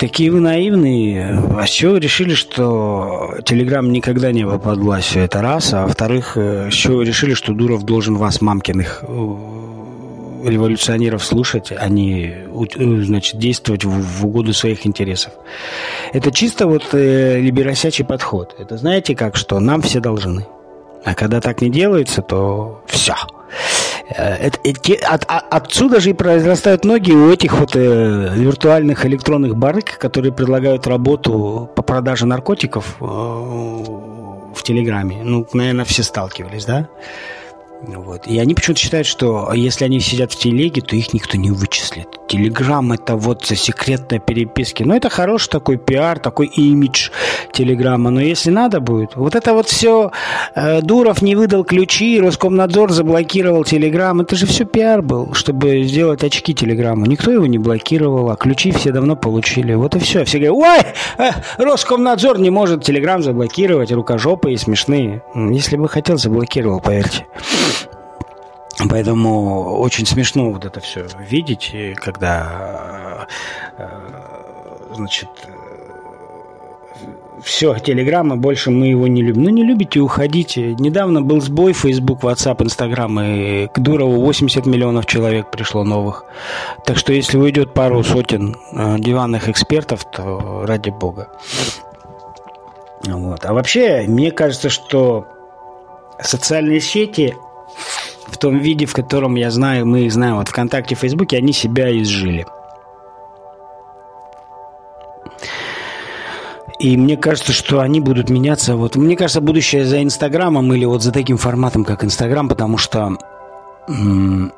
Такие 0.00 0.30
вы 0.30 0.40
наивные. 0.40 1.38
А 1.58 1.66
с 1.66 1.68
чего 1.68 1.92
вы 1.92 2.00
решили, 2.00 2.32
что 2.32 3.34
Телеграм 3.44 3.92
никогда 3.92 4.32
не 4.32 4.46
был 4.46 4.58
под 4.58 4.78
властью? 4.78 5.22
Это 5.22 5.42
раз. 5.42 5.74
А 5.74 5.82
во-вторых, 5.82 6.38
э, 6.38 6.70
с 6.70 6.74
чего 6.74 6.96
вы 6.96 7.04
решили, 7.04 7.34
что 7.34 7.52
Дуров 7.52 7.82
должен 7.82 8.16
вас, 8.16 8.40
мамкиных, 8.40 9.04
э, 9.06 9.14
революционеров 10.46 11.22
слушать, 11.22 11.70
а 11.76 11.86
не 11.90 12.28
э, 12.28 13.02
значит, 13.02 13.38
действовать 13.38 13.84
в, 13.84 14.24
угоду 14.24 14.54
своих 14.54 14.86
интересов. 14.86 15.34
Это 16.14 16.32
чисто 16.32 16.66
вот 16.66 16.94
либеросячий 16.94 18.06
подход. 18.06 18.56
Это 18.58 18.78
знаете 18.78 19.14
как, 19.14 19.36
что 19.36 19.60
нам 19.60 19.82
все 19.82 20.00
должны. 20.00 20.46
А 21.04 21.14
когда 21.14 21.42
так 21.42 21.60
не 21.60 21.68
делается, 21.68 22.22
то 22.22 22.82
все. 22.86 23.16
Это, 24.16 24.58
это, 24.64 25.06
от, 25.06 25.24
отсюда 25.28 26.00
же 26.00 26.10
и 26.10 26.12
произрастают 26.12 26.84
ноги 26.84 27.12
у 27.12 27.30
этих 27.30 27.58
вот 27.58 27.76
э, 27.76 28.34
виртуальных 28.34 29.06
электронных 29.06 29.56
барыг, 29.56 29.98
которые 29.98 30.32
предлагают 30.32 30.86
работу 30.86 31.70
по 31.76 31.82
продаже 31.82 32.26
наркотиков 32.26 32.96
э, 33.00 33.04
в 33.04 34.62
Телеграме. 34.62 35.20
Ну, 35.22 35.46
наверное, 35.52 35.84
все 35.84 36.02
сталкивались, 36.02 36.64
да? 36.64 36.88
Вот. 37.82 38.26
И 38.26 38.38
они 38.38 38.54
почему-то 38.54 38.80
считают, 38.80 39.06
что 39.06 39.52
если 39.54 39.84
они 39.84 40.00
сидят 40.00 40.32
в 40.32 40.38
телеге, 40.38 40.82
то 40.82 40.96
их 40.96 41.14
никто 41.14 41.36
не 41.38 41.50
вычислит. 41.50 42.08
Телеграм 42.28 42.92
это 42.92 43.16
вот 43.16 43.46
за 43.46 43.56
секретные 43.56 44.20
переписки. 44.20 44.82
Ну, 44.82 44.94
это 44.94 45.08
хороший 45.08 45.48
такой 45.48 45.78
пиар, 45.78 46.18
такой 46.18 46.46
имидж 46.46 47.10
Телеграма. 47.52 48.10
Но 48.10 48.20
если 48.20 48.50
надо 48.50 48.80
будет, 48.80 49.16
вот 49.16 49.34
это 49.34 49.54
вот 49.54 49.68
все 49.68 50.12
э, 50.54 50.82
Дуров 50.82 51.22
не 51.22 51.34
выдал 51.34 51.64
ключи, 51.64 52.20
Роскомнадзор 52.20 52.92
заблокировал 52.92 53.64
Телеграм. 53.64 54.20
Это 54.20 54.36
же 54.36 54.46
все 54.46 54.64
пиар 54.64 55.02
был, 55.02 55.32
чтобы 55.34 55.82
сделать 55.82 56.22
очки 56.22 56.54
Телеграмму. 56.54 57.06
Никто 57.06 57.30
его 57.30 57.46
не 57.46 57.58
блокировал, 57.58 58.30
а 58.30 58.36
ключи 58.36 58.70
все 58.72 58.92
давно 58.92 59.16
получили. 59.16 59.74
Вот 59.74 59.96
и 59.96 59.98
все. 59.98 60.24
Все 60.24 60.38
говорят, 60.38 60.94
ой, 61.18 61.26
э, 61.26 61.30
Роскомнадзор 61.58 62.38
не 62.38 62.50
может 62.50 62.84
Телеграм 62.84 63.22
заблокировать, 63.22 63.90
рукожопы 63.90 64.52
и 64.52 64.56
смешные. 64.56 65.22
Если 65.34 65.76
бы 65.76 65.88
хотел, 65.88 66.18
заблокировал, 66.18 66.80
поверьте. 66.80 67.26
Поэтому 68.88 69.78
очень 69.78 70.06
смешно 70.06 70.50
вот 70.50 70.64
это 70.64 70.80
все 70.80 71.06
видеть, 71.28 71.74
когда 71.96 73.26
э, 73.76 73.88
значит 74.94 75.28
все, 77.42 77.78
Телеграма, 77.78 78.36
больше 78.36 78.70
мы 78.70 78.88
его 78.88 79.06
не 79.06 79.22
любим. 79.22 79.44
Ну, 79.44 79.50
не 79.50 79.64
любите, 79.64 80.00
уходите. 80.00 80.74
Недавно 80.74 81.22
был 81.22 81.40
сбой 81.40 81.72
Facebook, 81.72 82.22
WhatsApp, 82.22 82.62
Instagram, 82.62 83.20
и 83.20 83.66
к 83.68 83.78
Дурову 83.78 84.20
80 84.20 84.66
миллионов 84.66 85.06
человек 85.06 85.50
пришло 85.50 85.84
новых. 85.84 86.24
Так 86.84 86.98
что, 86.98 87.12
если 87.12 87.38
уйдет 87.38 87.72
пару 87.72 88.02
сотен 88.02 88.56
э, 88.72 88.96
диванных 88.98 89.48
экспертов, 89.48 90.04
то 90.04 90.64
ради 90.66 90.90
бога. 90.90 91.28
Вот. 93.04 93.44
А 93.44 93.52
вообще, 93.54 94.04
мне 94.06 94.30
кажется, 94.30 94.68
что 94.68 95.26
социальные 96.20 96.80
сети 96.80 97.34
том 98.40 98.58
виде, 98.58 98.86
в 98.86 98.92
котором 98.92 99.36
я 99.36 99.50
знаю, 99.50 99.86
мы 99.86 100.00
их 100.00 100.12
знаем, 100.12 100.36
вот 100.36 100.48
ВКонтакте, 100.48 100.94
Фейсбуке, 100.94 101.36
они 101.36 101.52
себя 101.52 101.96
изжили. 102.00 102.46
И 106.78 106.96
мне 106.96 107.18
кажется, 107.18 107.52
что 107.52 107.80
они 107.80 108.00
будут 108.00 108.30
меняться. 108.30 108.74
Вот, 108.74 108.96
мне 108.96 109.14
кажется, 109.14 109.42
будущее 109.42 109.84
за 109.84 110.02
Инстаграмом 110.02 110.72
или 110.72 110.86
вот 110.86 111.02
за 111.02 111.12
таким 111.12 111.36
форматом, 111.36 111.84
как 111.84 112.02
Инстаграм, 112.04 112.48
потому 112.48 112.78
что 112.78 113.18
м- 113.86 114.50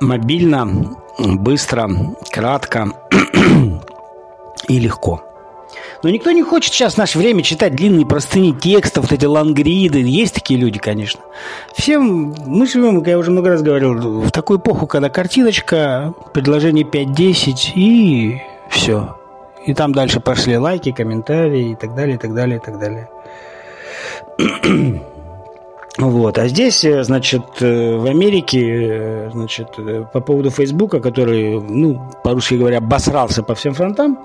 мобильно, 0.00 0.68
быстро, 1.18 1.90
кратко 2.30 2.92
и 4.68 4.78
легко. 4.78 5.23
Но 6.04 6.10
никто 6.10 6.30
не 6.32 6.42
хочет 6.42 6.74
сейчас 6.74 6.94
в 6.94 6.98
наше 6.98 7.18
время 7.18 7.42
читать 7.42 7.74
длинные 7.74 8.04
простыни 8.04 8.52
текстов, 8.52 9.04
вот 9.04 9.12
эти 9.12 9.24
лангриды. 9.24 10.00
Есть 10.00 10.34
такие 10.34 10.60
люди, 10.60 10.78
конечно. 10.78 11.22
Всем 11.74 12.34
мы 12.46 12.66
живем, 12.66 12.98
как 12.98 13.08
я 13.08 13.18
уже 13.18 13.30
много 13.30 13.48
раз 13.48 13.62
говорил, 13.62 14.20
в 14.20 14.30
такую 14.30 14.58
эпоху, 14.58 14.86
когда 14.86 15.08
картиночка, 15.08 16.12
предложение 16.34 16.84
5-10 16.84 17.72
и 17.74 18.42
все. 18.68 19.16
И 19.64 19.72
там 19.72 19.94
дальше 19.94 20.20
пошли 20.20 20.58
лайки, 20.58 20.92
комментарии 20.92 21.70
и 21.70 21.74
так 21.74 21.94
далее, 21.94 22.16
и 22.16 22.18
так 22.18 22.34
далее, 22.34 22.58
и 22.58 22.60
так 22.60 22.78
далее. 22.78 23.08
Вот. 25.96 26.38
А 26.38 26.48
здесь, 26.48 26.84
э, 26.84 27.04
значит, 27.04 27.44
э, 27.60 27.96
в 27.96 28.06
Америке, 28.06 28.60
э, 28.62 29.30
значит, 29.32 29.78
по 30.12 30.18
поводу 30.20 30.50
Фейсбука, 30.50 30.98
который, 30.98 31.60
ну, 31.60 32.10
по-русски 32.24 32.54
говоря, 32.54 32.78
обосрался 32.78 33.44
по 33.44 33.54
всем 33.54 33.74
фронтам, 33.74 34.18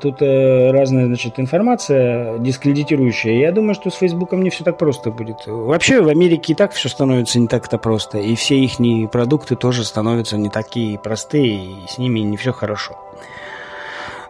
тут 0.00 0.20
э, 0.20 0.70
разная, 0.70 1.06
значит, 1.06 1.40
информация 1.40 2.38
дискредитирующая. 2.38 3.38
Я 3.38 3.52
думаю, 3.52 3.74
что 3.74 3.90
с 3.90 3.94
Фейсбуком 3.94 4.42
не 4.42 4.50
все 4.50 4.64
так 4.64 4.76
просто 4.76 5.10
будет. 5.10 5.46
Вообще 5.46 6.02
в 6.02 6.08
Америке 6.08 6.52
и 6.52 6.56
так 6.56 6.72
все 6.72 6.88
становится 6.88 7.38
не 7.38 7.46
так-то 7.46 7.78
просто. 7.78 8.18
И 8.18 8.34
все 8.34 8.58
их 8.58 9.10
продукты 9.10 9.56
тоже 9.56 9.84
становятся 9.84 10.36
не 10.36 10.50
такие 10.50 10.98
простые, 10.98 11.56
и 11.56 11.86
с 11.88 11.98
ними 11.98 12.20
не 12.20 12.36
все 12.36 12.52
хорошо. 12.52 12.98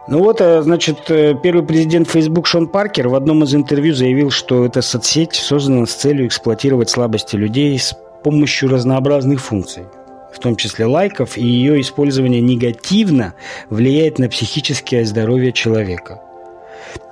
Ну 0.07 0.19
вот, 0.19 0.39
э, 0.41 0.61
значит, 0.61 1.09
э, 1.09 1.33
первый 1.41 1.65
президент 1.65 2.09
Facebook 2.09 2.45
Шон 2.45 2.67
Паркер 2.67 3.07
в 3.07 3.15
одном 3.15 3.43
из 3.43 3.55
интервью 3.55 3.93
заявил, 3.93 4.31
что 4.31 4.65
эта 4.65 4.81
соцсеть 4.81 5.33
создана 5.33 5.85
с 5.85 5.93
целью 5.93 6.27
эксплуатировать 6.27 6.89
слабости 6.89 7.35
людей 7.35 7.77
с 7.77 7.95
помощью 8.23 8.69
разнообразных 8.69 9.41
функций. 9.41 9.83
В 10.33 10.39
том 10.39 10.55
числе 10.55 10.85
лайков, 10.85 11.37
и 11.37 11.45
ее 11.45 11.79
использование 11.81 12.41
негативно 12.41 13.33
влияет 13.69 14.19
на 14.19 14.29
психическое 14.29 15.05
здоровье 15.05 15.51
человека. 15.51 16.21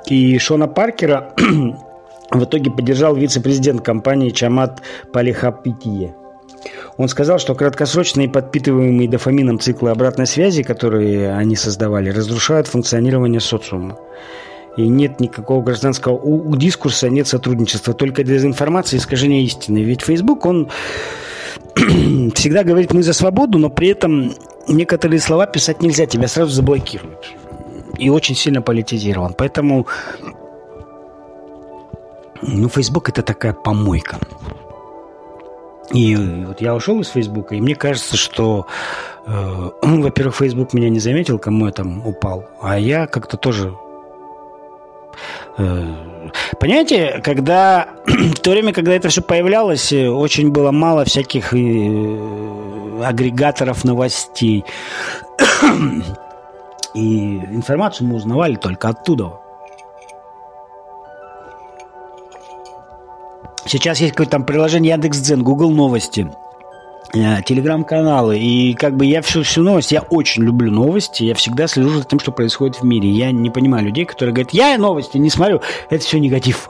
И 0.07 0.37
Шона 0.39 0.67
Паркера 0.67 1.33
в 2.31 2.43
итоге 2.43 2.71
поддержал 2.71 3.15
вице-президент 3.15 3.81
компании 3.81 4.29
Чамат 4.31 4.81
Палихапитие. 5.13 6.15
Он 6.97 7.07
сказал, 7.07 7.39
что 7.39 7.55
краткосрочные 7.55 8.29
подпитываемые 8.29 9.09
дофамином 9.09 9.59
циклы 9.59 9.91
обратной 9.91 10.27
связи, 10.27 10.63
которые 10.63 11.33
они 11.33 11.55
создавали, 11.55 12.09
разрушают 12.09 12.67
функционирование 12.67 13.39
социума. 13.39 13.97
И 14.77 14.87
нет 14.87 15.19
никакого 15.19 15.61
гражданского 15.63 16.19
дискурса, 16.57 17.09
нет 17.09 17.27
сотрудничества, 17.27 17.93
только 17.93 18.23
дезинформация 18.23 18.97
и 18.97 19.01
искажение 19.01 19.43
истины. 19.43 19.79
Ведь 19.79 20.01
Facebook, 20.01 20.45
он 20.45 20.69
всегда 22.35 22.63
говорит, 22.63 22.93
мы 22.93 23.03
за 23.03 23.13
свободу, 23.13 23.57
но 23.57 23.69
при 23.69 23.89
этом 23.89 24.33
некоторые 24.67 25.19
слова 25.19 25.45
писать 25.45 25.81
нельзя, 25.81 26.05
тебя 26.05 26.27
сразу 26.27 26.51
заблокируют. 26.51 27.33
И 27.97 28.09
очень 28.09 28.35
сильно 28.35 28.61
политизирован. 28.61 29.33
Поэтому 29.37 29.87
ну, 32.41 32.69
Facebook 32.69 33.09
это 33.09 33.21
такая 33.21 33.53
помойка. 33.53 34.17
И 35.93 36.15
вот 36.15 36.61
я 36.61 36.73
ушел 36.73 36.99
из 37.01 37.09
Фейсбука, 37.09 37.55
и 37.55 37.61
мне 37.61 37.75
кажется, 37.75 38.15
что, 38.15 38.65
э, 39.25 39.69
во-первых, 39.81 40.35
Фейсбук 40.37 40.73
меня 40.73 40.89
не 40.89 40.99
заметил, 40.99 41.37
кому 41.37 41.65
я 41.65 41.73
там 41.73 42.07
упал, 42.07 42.45
а 42.61 42.79
я 42.79 43.07
как-то 43.07 43.35
тоже 43.35 43.73
Понимаете, 46.59 47.21
когда 47.23 47.87
в 48.05 48.39
то 48.39 48.51
время, 48.51 48.73
когда 48.73 48.93
это 48.93 49.09
все 49.09 49.21
появлялось, 49.21 49.91
э, 49.91 50.07
очень 50.07 50.51
было 50.51 50.71
мало 50.71 51.05
всяких 51.05 51.53
э, 51.53 53.03
агрегаторов 53.03 53.83
новостей. 53.83 54.63
И 56.93 57.37
информацию 57.37 58.07
мы 58.07 58.15
узнавали 58.15 58.55
только 58.55 58.89
оттуда. 58.89 59.39
Сейчас 63.65 63.99
есть 63.99 64.13
какое-то 64.13 64.31
там 64.31 64.45
приложение 64.45 64.91
Яндекс.Дзен, 64.91 65.43
Google 65.43 65.71
Новости, 65.71 66.27
э, 66.27 66.50
телеграм-каналы. 67.11 68.39
И 68.39 68.73
как 68.73 68.95
бы 68.95 69.05
я 69.05 69.21
всю, 69.21 69.43
всю 69.43 69.63
новость, 69.63 69.91
я 69.91 70.01
очень 70.01 70.43
люблю 70.43 70.71
новости, 70.71 71.23
я 71.23 71.35
всегда 71.35 71.67
слежу 71.67 71.89
за 71.97 72.03
тем, 72.03 72.19
что 72.19 72.31
происходит 72.31 72.77
в 72.77 72.83
мире. 72.83 73.09
Я 73.09 73.31
не 73.31 73.49
понимаю 73.49 73.85
людей, 73.85 74.05
которые 74.05 74.33
говорят, 74.33 74.53
я 74.53 74.77
новости 74.77 75.17
не 75.17 75.29
смотрю, 75.29 75.61
это 75.89 76.03
все 76.03 76.19
негатив. 76.19 76.69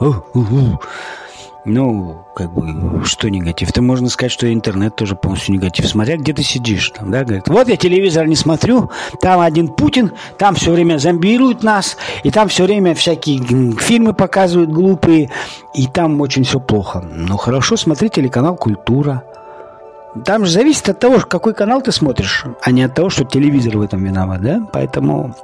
Ну, 1.64 2.26
как 2.36 2.52
бы, 2.54 3.06
что 3.06 3.30
негатив? 3.30 3.70
Это 3.70 3.84
можно 3.84 4.10
сказать, 4.10 4.32
что 4.32 4.52
интернет 4.52 4.96
тоже 4.96 5.16
полностью 5.16 5.54
негатив. 5.54 5.88
Смотря 5.88 6.18
где 6.18 6.34
ты 6.34 6.42
сидишь, 6.42 6.90
там, 6.90 7.12
да, 7.12 7.24
говорит, 7.24 7.48
вот 7.48 7.68
я 7.68 7.78
телевизор 7.78 8.26
не 8.26 8.36
смотрю, 8.36 8.90
там 9.22 9.40
один 9.40 9.68
Путин, 9.68 10.12
там 10.40 10.56
все 10.56 10.72
время 10.72 10.98
зомбируют 10.98 11.62
нас, 11.62 11.98
и 12.24 12.32
там 12.32 12.48
все 12.48 12.64
время 12.64 12.96
всякие 12.96 13.76
фильмы 13.78 14.14
показывают 14.14 14.72
глупые, 14.72 15.30
и 15.76 15.86
там 15.86 16.20
очень 16.20 16.46
все 16.46 16.60
плохо. 16.60 17.06
Ну, 17.08 17.38
хорошо, 17.38 17.78
смотри 17.78 18.10
телеканал 18.10 18.56
«Культура». 18.56 19.24
Там 20.26 20.46
же 20.46 20.52
зависит 20.52 20.90
от 20.90 21.00
того, 21.00 21.20
какой 21.20 21.54
канал 21.54 21.82
ты 21.82 21.92
смотришь, 21.92 22.46
а 22.62 22.72
не 22.72 22.84
от 22.84 22.94
того, 22.94 23.10
что 23.10 23.24
телевизор 23.24 23.78
в 23.78 23.82
этом 23.82 24.04
виноват, 24.04 24.42
да? 24.42 24.68
Поэтому 24.74 25.36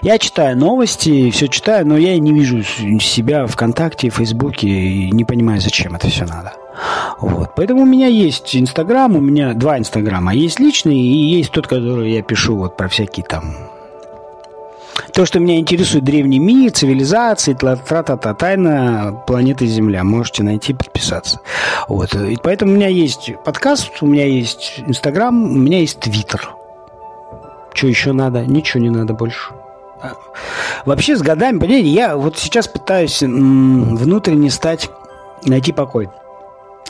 я 0.00 0.18
читаю 0.18 0.56
новости, 0.56 1.30
все 1.30 1.48
читаю, 1.48 1.86
но 1.86 1.96
я 1.96 2.18
не 2.18 2.32
вижу 2.32 2.62
себя 2.62 3.46
ВКонтакте, 3.46 4.08
Фейсбуке 4.08 4.68
и 4.68 5.10
не 5.12 5.24
понимаю, 5.24 5.60
зачем 5.60 5.94
это 5.94 6.08
все 6.08 6.24
надо. 6.24 6.54
Вот. 7.20 7.54
Поэтому 7.54 7.82
у 7.82 7.86
меня 7.86 8.06
есть 8.06 8.56
Инстаграм, 8.56 9.14
у 9.14 9.20
меня 9.20 9.54
два 9.54 9.78
Инстаграма. 9.78 10.34
Есть 10.34 10.58
личный 10.58 10.96
и 10.96 11.36
есть 11.36 11.52
тот, 11.52 11.66
который 11.66 12.10
я 12.10 12.22
пишу 12.22 12.56
вот 12.56 12.76
про 12.76 12.88
всякие 12.88 13.24
там 13.24 13.54
то, 15.12 15.26
что 15.26 15.40
меня 15.40 15.58
интересует 15.58 16.04
древний 16.04 16.38
мир, 16.38 16.70
цивилизации, 16.72 17.54
тра-та-та, 17.54 18.34
тайна 18.34 19.22
планеты 19.26 19.66
Земля. 19.66 20.04
Можете 20.04 20.42
найти, 20.42 20.74
подписаться. 20.74 21.40
Вот. 21.88 22.14
И 22.14 22.36
поэтому 22.42 22.72
у 22.72 22.76
меня 22.76 22.88
есть 22.88 23.30
подкаст, 23.44 23.90
у 24.00 24.06
меня 24.06 24.26
есть 24.26 24.82
Инстаграм, 24.86 25.34
у 25.34 25.58
меня 25.58 25.80
есть 25.80 26.00
Твиттер. 26.00 26.54
Что 27.74 27.86
еще 27.86 28.12
надо? 28.12 28.44
Ничего 28.44 28.82
не 28.82 28.90
надо 28.90 29.14
больше. 29.14 29.52
Вообще 30.84 31.16
с 31.16 31.22
годами, 31.22 31.58
понимаете, 31.58 31.88
я 31.88 32.16
вот 32.16 32.36
сейчас 32.36 32.66
пытаюсь 32.66 33.22
внутренне 33.22 34.50
стать, 34.50 34.90
найти 35.44 35.72
покой. 35.72 36.08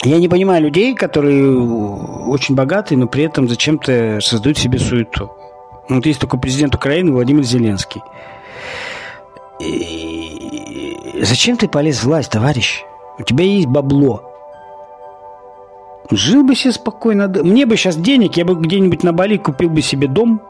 Я 0.02 0.18
не 0.18 0.28
понимаю 0.28 0.62
людей, 0.62 0.94
которые 0.94 1.54
очень 1.56 2.54
богатые, 2.54 2.98
но 2.98 3.06
при 3.06 3.24
этом 3.24 3.48
зачем-то 3.48 4.18
создают 4.22 4.56
себе 4.58 4.78
суету. 4.78 5.30
Ну, 5.88 5.96
вот 5.96 6.06
есть 6.06 6.20
такой 6.20 6.40
президент 6.40 6.74
Украины 6.74 7.12
Владимир 7.12 7.42
Зеленский. 7.42 8.02
И... 9.60 11.20
Зачем 11.22 11.56
ты 11.56 11.68
полез 11.68 11.98
в 11.98 12.04
власть, 12.04 12.30
товарищ? 12.30 12.84
У 13.18 13.22
тебя 13.22 13.44
есть 13.44 13.66
бабло. 13.66 14.22
Жил 16.10 16.44
бы 16.44 16.54
себе 16.54 16.72
спокойно. 16.72 17.28
Мне 17.28 17.66
бы 17.66 17.76
сейчас 17.76 17.96
денег, 17.96 18.36
я 18.36 18.44
бы 18.44 18.54
где-нибудь 18.54 19.02
на 19.02 19.12
Бали 19.12 19.36
купил 19.36 19.70
бы 19.70 19.82
себе 19.82 20.08
дом, 20.08 20.40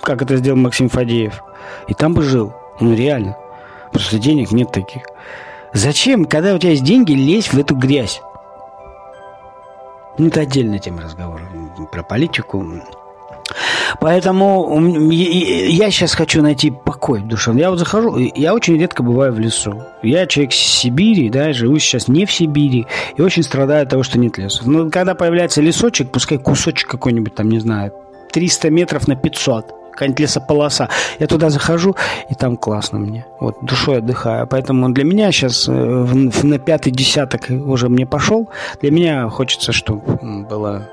как 0.00 0.22
это 0.22 0.36
сделал 0.36 0.58
Максим 0.58 0.88
Фадеев. 0.88 1.42
И 1.88 1.94
там 1.94 2.14
бы 2.14 2.22
жил. 2.22 2.54
Ну, 2.80 2.94
реально. 2.94 3.36
Просто 3.92 4.18
денег 4.18 4.52
нет 4.52 4.72
таких. 4.72 5.02
Зачем, 5.72 6.24
когда 6.24 6.54
у 6.54 6.58
тебя 6.58 6.70
есть 6.70 6.84
деньги, 6.84 7.12
лезть 7.12 7.52
в 7.52 7.58
эту 7.58 7.74
грязь? 7.74 8.20
Ну, 10.18 10.28
это 10.28 10.40
отдельная 10.40 10.78
тема 10.78 11.02
разговора. 11.02 11.42
Про 11.92 12.02
политику. 12.02 12.64
Поэтому 14.00 15.10
я 15.10 15.90
сейчас 15.90 16.14
хочу 16.14 16.42
найти 16.42 16.70
покой 16.70 17.20
душевный. 17.20 17.62
Я 17.62 17.70
вот 17.70 17.78
захожу, 17.78 18.16
я 18.16 18.54
очень 18.54 18.78
редко 18.78 19.02
бываю 19.02 19.32
в 19.32 19.38
лесу. 19.38 19.82
Я 20.02 20.26
человек 20.26 20.52
с 20.52 20.56
Сибири, 20.56 21.28
да, 21.30 21.52
живу 21.52 21.78
сейчас 21.78 22.08
не 22.08 22.26
в 22.26 22.32
Сибири, 22.32 22.86
и 23.16 23.22
очень 23.22 23.42
страдаю 23.42 23.82
от 23.82 23.90
того, 23.90 24.02
что 24.02 24.18
нет 24.18 24.38
леса. 24.38 24.62
Но 24.64 24.90
когда 24.90 25.14
появляется 25.14 25.60
лесочек, 25.62 26.10
пускай 26.10 26.38
кусочек 26.38 26.88
какой-нибудь 26.88 27.34
там, 27.34 27.48
не 27.48 27.58
знаю, 27.58 27.92
300 28.32 28.70
метров 28.70 29.08
на 29.08 29.16
500, 29.16 29.72
какая-нибудь 29.96 30.20
лесополоса. 30.20 30.88
Я 31.18 31.26
туда 31.26 31.50
захожу, 31.50 31.96
и 32.28 32.34
там 32.34 32.56
классно 32.56 32.98
мне. 32.98 33.26
Вот 33.40 33.56
душой 33.62 33.98
отдыхаю. 33.98 34.46
Поэтому 34.46 34.90
для 34.90 35.04
меня 35.04 35.32
сейчас 35.32 35.68
э, 35.68 35.72
на 35.72 36.58
пятый 36.58 36.92
десяток 36.92 37.46
уже 37.50 37.88
мне 37.88 38.06
пошел. 38.06 38.48
Для 38.80 38.90
меня 38.90 39.28
хочется, 39.30 39.72
чтобы 39.72 40.02
было 40.48 40.88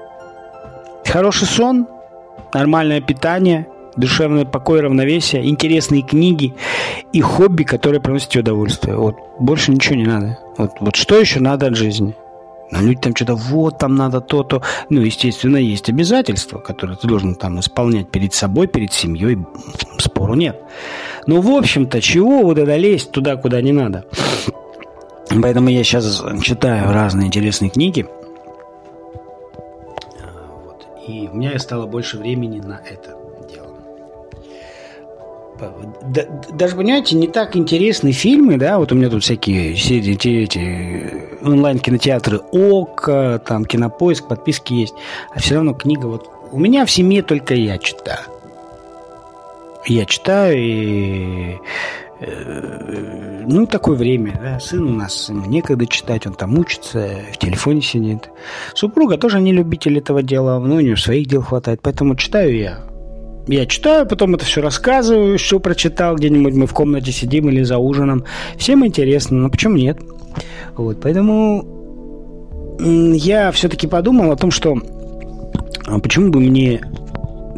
хороший 1.05 1.47
сон, 1.47 1.87
нормальное 2.53 3.01
питание, 3.01 3.67
душевный 3.95 4.45
покой, 4.45 4.81
равновесие, 4.81 5.47
интересные 5.47 6.01
книги 6.01 6.53
и 7.11 7.21
хобби, 7.21 7.63
которые 7.63 8.01
приносят 8.01 8.29
тебе 8.29 8.41
удовольствие. 8.41 8.95
Вот 8.95 9.15
больше 9.39 9.71
ничего 9.71 9.95
не 9.95 10.05
надо. 10.05 10.39
Вот, 10.57 10.71
вот 10.79 10.95
что 10.95 11.19
еще 11.19 11.39
надо 11.39 11.67
от 11.67 11.75
жизни? 11.75 12.15
Но 12.71 12.81
люди 12.81 13.01
там 13.01 13.15
что-то, 13.15 13.35
вот, 13.35 13.77
там 13.77 13.95
надо 13.95 14.19
то-то. 14.19 14.63
Ну, 14.89 15.01
естественно, 15.01 15.57
есть 15.57 15.89
обязательства, 15.89 16.57
которые 16.57 16.97
ты 16.97 17.07
должен 17.07 17.35
там 17.35 17.59
исполнять 17.59 18.09
перед 18.09 18.33
собой, 18.33 18.67
перед 18.67 18.91
семьей. 18.91 19.37
Спору 19.99 20.33
нет. 20.33 20.59
Но, 21.27 21.39
в 21.39 21.49
общем-то, 21.51 22.01
чего 22.01 22.41
вот 22.41 22.57
это 22.57 22.75
лезть 22.75 23.11
туда, 23.11 23.35
куда 23.35 23.61
не 23.61 23.71
надо? 23.71 24.05
Поэтому 25.41 25.69
я 25.69 25.83
сейчас 25.83 26.23
читаю 26.41 26.91
разные 26.91 27.27
интересные 27.27 27.69
книги. 27.69 28.07
И 31.07 31.27
у 31.31 31.35
меня 31.35 31.57
стало 31.59 31.85
больше 31.85 32.17
времени 32.17 32.59
на 32.59 32.81
это 32.85 33.17
даже, 36.51 36.75
понимаете, 36.75 37.15
не 37.15 37.27
так 37.27 37.55
интересны 37.55 38.11
фильмы, 38.11 38.57
да, 38.57 38.79
вот 38.79 38.91
у 38.91 38.95
меня 38.95 39.09
тут 39.09 39.23
всякие 39.23 39.73
эти, 39.73 40.43
эти 40.43 41.45
онлайн-кинотеатры 41.45 42.39
ОК, 42.51 43.43
там, 43.45 43.65
Кинопоиск, 43.65 44.27
подписки 44.27 44.73
есть, 44.73 44.95
а 45.33 45.39
все 45.39 45.55
равно 45.55 45.73
книга 45.73 46.07
вот... 46.07 46.29
У 46.51 46.59
меня 46.59 46.85
в 46.85 46.91
семье 46.91 47.23
только 47.23 47.55
я 47.55 47.77
читаю. 47.77 48.19
Я 49.85 50.05
читаю 50.05 50.57
и... 50.57 51.57
Э, 52.25 53.43
ну, 53.47 53.65
такое 53.67 53.95
время, 53.95 54.39
да, 54.41 54.59
сын 54.59 54.83
у 54.83 54.95
нас, 54.95 55.29
некогда 55.29 55.85
читать, 55.85 56.25
он 56.25 56.33
там 56.33 56.57
учится, 56.57 57.09
в 57.33 57.37
телефоне 57.37 57.81
сидит. 57.81 58.29
Супруга 58.73 59.17
тоже 59.17 59.41
не 59.41 59.51
любитель 59.51 59.97
этого 59.97 60.23
дела, 60.23 60.59
ну, 60.59 60.75
у 60.75 60.79
нее 60.79 60.97
своих 60.97 61.27
дел 61.27 61.41
хватает, 61.41 61.81
поэтому 61.81 62.15
читаю 62.15 62.57
я 62.57 62.79
я 63.47 63.65
читаю, 63.65 64.07
потом 64.07 64.35
это 64.35 64.45
все 64.45 64.61
рассказываю, 64.61 65.37
что 65.37 65.59
прочитал, 65.59 66.15
где-нибудь 66.15 66.53
мы 66.53 66.65
в 66.65 66.73
комнате 66.73 67.11
сидим 67.11 67.49
или 67.49 67.61
за 67.63 67.77
ужином. 67.77 68.23
Всем 68.57 68.85
интересно, 68.85 69.37
но 69.37 69.49
почему 69.49 69.75
нет? 69.75 69.99
Вот, 70.75 71.01
поэтому 71.01 71.65
я 72.79 73.51
все-таки 73.51 73.87
подумал 73.87 74.31
о 74.31 74.37
том, 74.37 74.49
что 74.49 74.77
а 75.85 75.99
почему 75.99 76.31
бы 76.31 76.39
мне, 76.39 76.81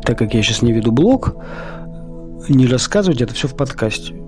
так 0.04 0.18
как 0.18 0.34
я 0.34 0.42
сейчас 0.42 0.64
не 0.64 0.74
веду 0.74 0.92
блог, 0.92 1.36
не 2.50 2.66
рассказывать 2.66 3.22
это 3.22 3.34
все 3.36 3.48
в 3.48 3.56
подкасте. 3.56 4.25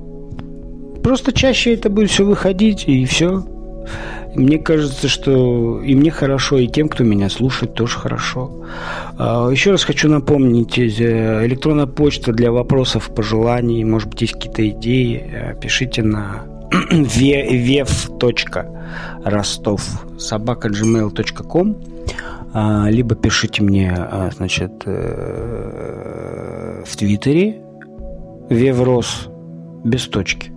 Просто 1.07 1.31
чаще 1.31 1.73
это 1.73 1.89
будет 1.89 2.11
все 2.11 2.25
выходить, 2.25 2.83
и 2.85 3.05
все. 3.05 3.41
Мне 4.35 4.57
кажется, 4.57 5.07
что 5.07 5.81
и 5.81 5.95
мне 5.95 6.11
хорошо, 6.11 6.57
и 6.57 6.67
тем, 6.67 6.89
кто 6.89 7.05
меня 7.05 7.29
слушает, 7.29 7.75
тоже 7.75 7.97
хорошо. 7.97 8.65
А, 9.17 9.49
еще 9.49 9.71
раз 9.71 9.85
хочу 9.85 10.09
напомнить, 10.09 10.77
э, 10.77 11.45
электронная 11.45 11.85
почта 11.85 12.33
для 12.33 12.51
вопросов, 12.51 13.09
пожеланий, 13.15 13.85
может 13.85 14.09
быть, 14.09 14.19
есть 14.19 14.33
какие-то 14.33 14.67
идеи, 14.67 15.23
э, 15.31 15.55
пишите 15.61 16.03
на 16.03 16.43
vев.ростов 16.91 18.01
собака 20.19 20.67
gmail.com 20.67 21.77
а, 22.53 22.89
либо 22.89 23.15
пишите 23.15 23.63
мне, 23.63 23.95
а, 23.97 24.29
значит, 24.35 24.83
э, 24.85 26.83
в 26.85 26.97
Твиттере 26.97 27.61
Веврос 28.49 29.29
без 29.85 30.09
точки. 30.09 30.56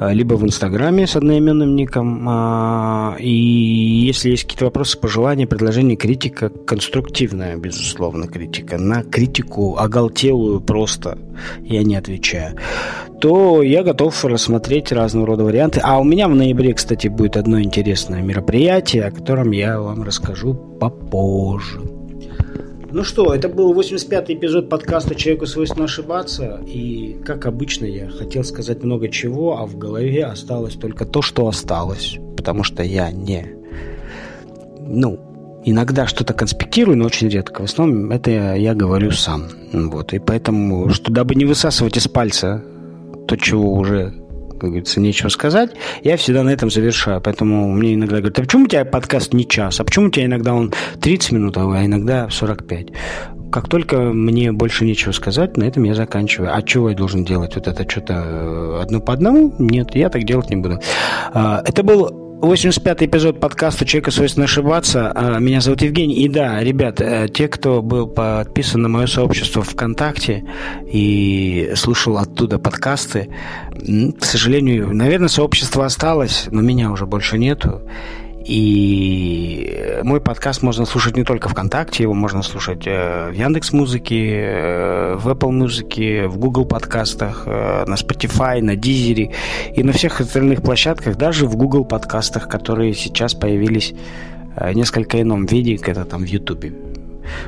А, 0.00 0.14
либо 0.14 0.32
в 0.34 0.44
Инстаграме 0.44 1.06
с 1.06 1.14
одноименным 1.14 1.76
ником. 1.76 2.26
А, 2.26 3.16
и 3.18 3.30
если 3.30 4.30
есть 4.30 4.44
какие-то 4.44 4.64
вопросы, 4.64 4.98
пожелания, 4.98 5.46
предложения, 5.46 5.94
критика, 5.94 6.48
конструктивная, 6.48 7.56
безусловно, 7.56 8.26
критика, 8.26 8.78
на 8.78 9.02
критику 9.02 9.76
оголтелую 9.76 10.62
просто 10.62 11.18
я 11.62 11.82
не 11.82 11.96
отвечаю, 11.96 12.56
то 13.20 13.62
я 13.62 13.82
готов 13.82 14.24
рассмотреть 14.24 14.90
разного 14.90 15.26
рода 15.26 15.44
варианты. 15.44 15.80
А 15.82 16.00
у 16.00 16.04
меня 16.04 16.28
в 16.28 16.34
ноябре, 16.34 16.72
кстати, 16.72 17.08
будет 17.08 17.36
одно 17.36 17.60
интересное 17.60 18.22
мероприятие, 18.22 19.04
о 19.04 19.10
котором 19.10 19.50
я 19.50 19.78
вам 19.82 20.02
расскажу 20.02 20.54
попозже. 20.54 21.99
Ну 22.92 23.04
что, 23.04 23.32
это 23.32 23.48
был 23.48 23.72
85-й 23.72 24.34
эпизод 24.34 24.68
подкаста 24.68 25.14
«Человеку 25.14 25.46
свойственно 25.46 25.84
ошибаться». 25.84 26.60
И, 26.66 27.20
как 27.24 27.46
обычно, 27.46 27.84
я 27.84 28.08
хотел 28.08 28.42
сказать 28.42 28.82
много 28.82 29.08
чего, 29.08 29.58
а 29.58 29.66
в 29.66 29.78
голове 29.78 30.24
осталось 30.24 30.74
только 30.74 31.04
то, 31.04 31.22
что 31.22 31.46
осталось. 31.46 32.18
Потому 32.36 32.64
что 32.64 32.82
я 32.82 33.12
не... 33.12 33.46
Ну, 34.80 35.20
иногда 35.64 36.08
что-то 36.08 36.34
конспектирую, 36.34 36.98
но 36.98 37.06
очень 37.06 37.28
редко. 37.28 37.60
В 37.60 37.64
основном 37.66 38.10
это 38.10 38.32
я, 38.32 38.54
я 38.56 38.74
говорю 38.74 39.12
сам. 39.12 39.44
Вот. 39.72 40.12
И 40.12 40.18
поэтому, 40.18 40.90
что 40.90 41.12
дабы 41.12 41.36
не 41.36 41.44
высасывать 41.44 41.96
из 41.96 42.08
пальца 42.08 42.64
то, 43.28 43.36
чего 43.36 43.72
уже 43.72 44.19
как 44.60 44.70
говорится, 44.70 45.00
нечего 45.00 45.28
сказать, 45.28 45.70
я 46.02 46.16
всегда 46.16 46.42
на 46.42 46.50
этом 46.50 46.70
завершаю. 46.70 47.20
Поэтому 47.20 47.72
мне 47.72 47.94
иногда 47.94 48.18
говорят, 48.18 48.38
а 48.38 48.42
почему 48.42 48.64
у 48.64 48.68
тебя 48.68 48.84
подкаст 48.84 49.32
не 49.32 49.48
час? 49.48 49.80
А 49.80 49.84
почему 49.84 50.06
у 50.06 50.10
тебя 50.10 50.26
иногда 50.26 50.54
он 50.54 50.72
30 51.00 51.32
минут, 51.32 51.56
а 51.56 51.84
иногда 51.84 52.28
45? 52.30 52.88
Как 53.50 53.68
только 53.68 53.98
мне 53.98 54.52
больше 54.52 54.84
нечего 54.84 55.10
сказать, 55.12 55.56
на 55.56 55.64
этом 55.64 55.82
я 55.82 55.94
заканчиваю. 55.94 56.54
А 56.54 56.62
чего 56.62 56.90
я 56.90 56.96
должен 56.96 57.24
делать? 57.24 57.56
Вот 57.56 57.66
это 57.66 57.90
что-то 57.90 58.14
э, 58.14 58.82
одно 58.82 59.00
по 59.00 59.12
одному? 59.12 59.52
Нет, 59.58 59.94
я 59.96 60.08
так 60.08 60.22
делать 60.22 60.50
не 60.50 60.56
буду. 60.56 60.78
А, 61.32 61.60
это 61.66 61.82
был 61.82 62.19
85-й 62.40 63.04
эпизод 63.04 63.38
подкаста 63.38 63.84
«Человека 63.84 64.10
свойственно 64.10 64.44
ошибаться». 64.44 65.12
А, 65.14 65.38
меня 65.38 65.60
зовут 65.60 65.82
Евгений. 65.82 66.14
И 66.14 66.28
да, 66.28 66.60
ребят, 66.60 66.98
э, 67.02 67.28
те, 67.28 67.48
кто 67.48 67.82
был 67.82 68.06
подписан 68.06 68.80
на 68.80 68.88
мое 68.88 69.06
сообщество 69.06 69.62
ВКонтакте 69.62 70.44
и 70.90 71.72
слушал 71.76 72.16
оттуда 72.16 72.58
подкасты, 72.58 73.28
к 73.74 74.24
сожалению, 74.24 74.94
наверное, 74.94 75.28
сообщество 75.28 75.84
осталось, 75.84 76.46
но 76.50 76.62
меня 76.62 76.90
уже 76.90 77.04
больше 77.04 77.36
нету. 77.36 77.82
И 78.44 80.00
мой 80.02 80.20
подкаст 80.20 80.62
можно 80.62 80.86
слушать 80.86 81.16
не 81.16 81.24
только 81.24 81.48
ВКонтакте, 81.48 82.04
его 82.04 82.14
можно 82.14 82.42
слушать 82.42 82.86
э, 82.86 83.30
в 83.30 83.34
Яндекс 83.34 83.72
Музыке, 83.72 84.44
э, 84.44 85.16
в 85.16 85.28
Apple 85.28 85.50
Музыке, 85.50 86.26
в 86.26 86.38
Google 86.38 86.64
подкастах, 86.64 87.42
э, 87.46 87.84
на 87.86 87.94
Spotify, 87.94 88.62
на 88.62 88.76
Deezer 88.76 89.34
и 89.74 89.82
на 89.82 89.92
всех 89.92 90.20
остальных 90.20 90.62
площадках, 90.62 91.16
даже 91.16 91.46
в 91.46 91.56
Google 91.56 91.84
подкастах, 91.84 92.48
которые 92.48 92.94
сейчас 92.94 93.34
появились 93.34 93.92
в 94.56 94.72
несколько 94.72 95.20
ином 95.20 95.46
виде, 95.46 95.76
это 95.76 96.04
там 96.04 96.24
в 96.24 96.26
YouTube. 96.26 96.66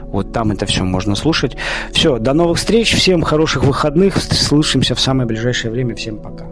Вот 0.03 0.33
там 0.33 0.53
это 0.53 0.67
все 0.67 0.85
можно 0.85 1.15
слушать. 1.15 1.57
Все, 1.93 2.19
до 2.19 2.33
новых 2.33 2.59
встреч, 2.59 2.95
всем 2.95 3.23
хороших 3.23 3.65
выходных, 3.65 4.19
слышимся 4.19 4.95
в 4.95 5.01
самое 5.01 5.27
ближайшее 5.27 5.73
время, 5.73 5.95
всем 5.95 6.19
пока. 6.19 6.52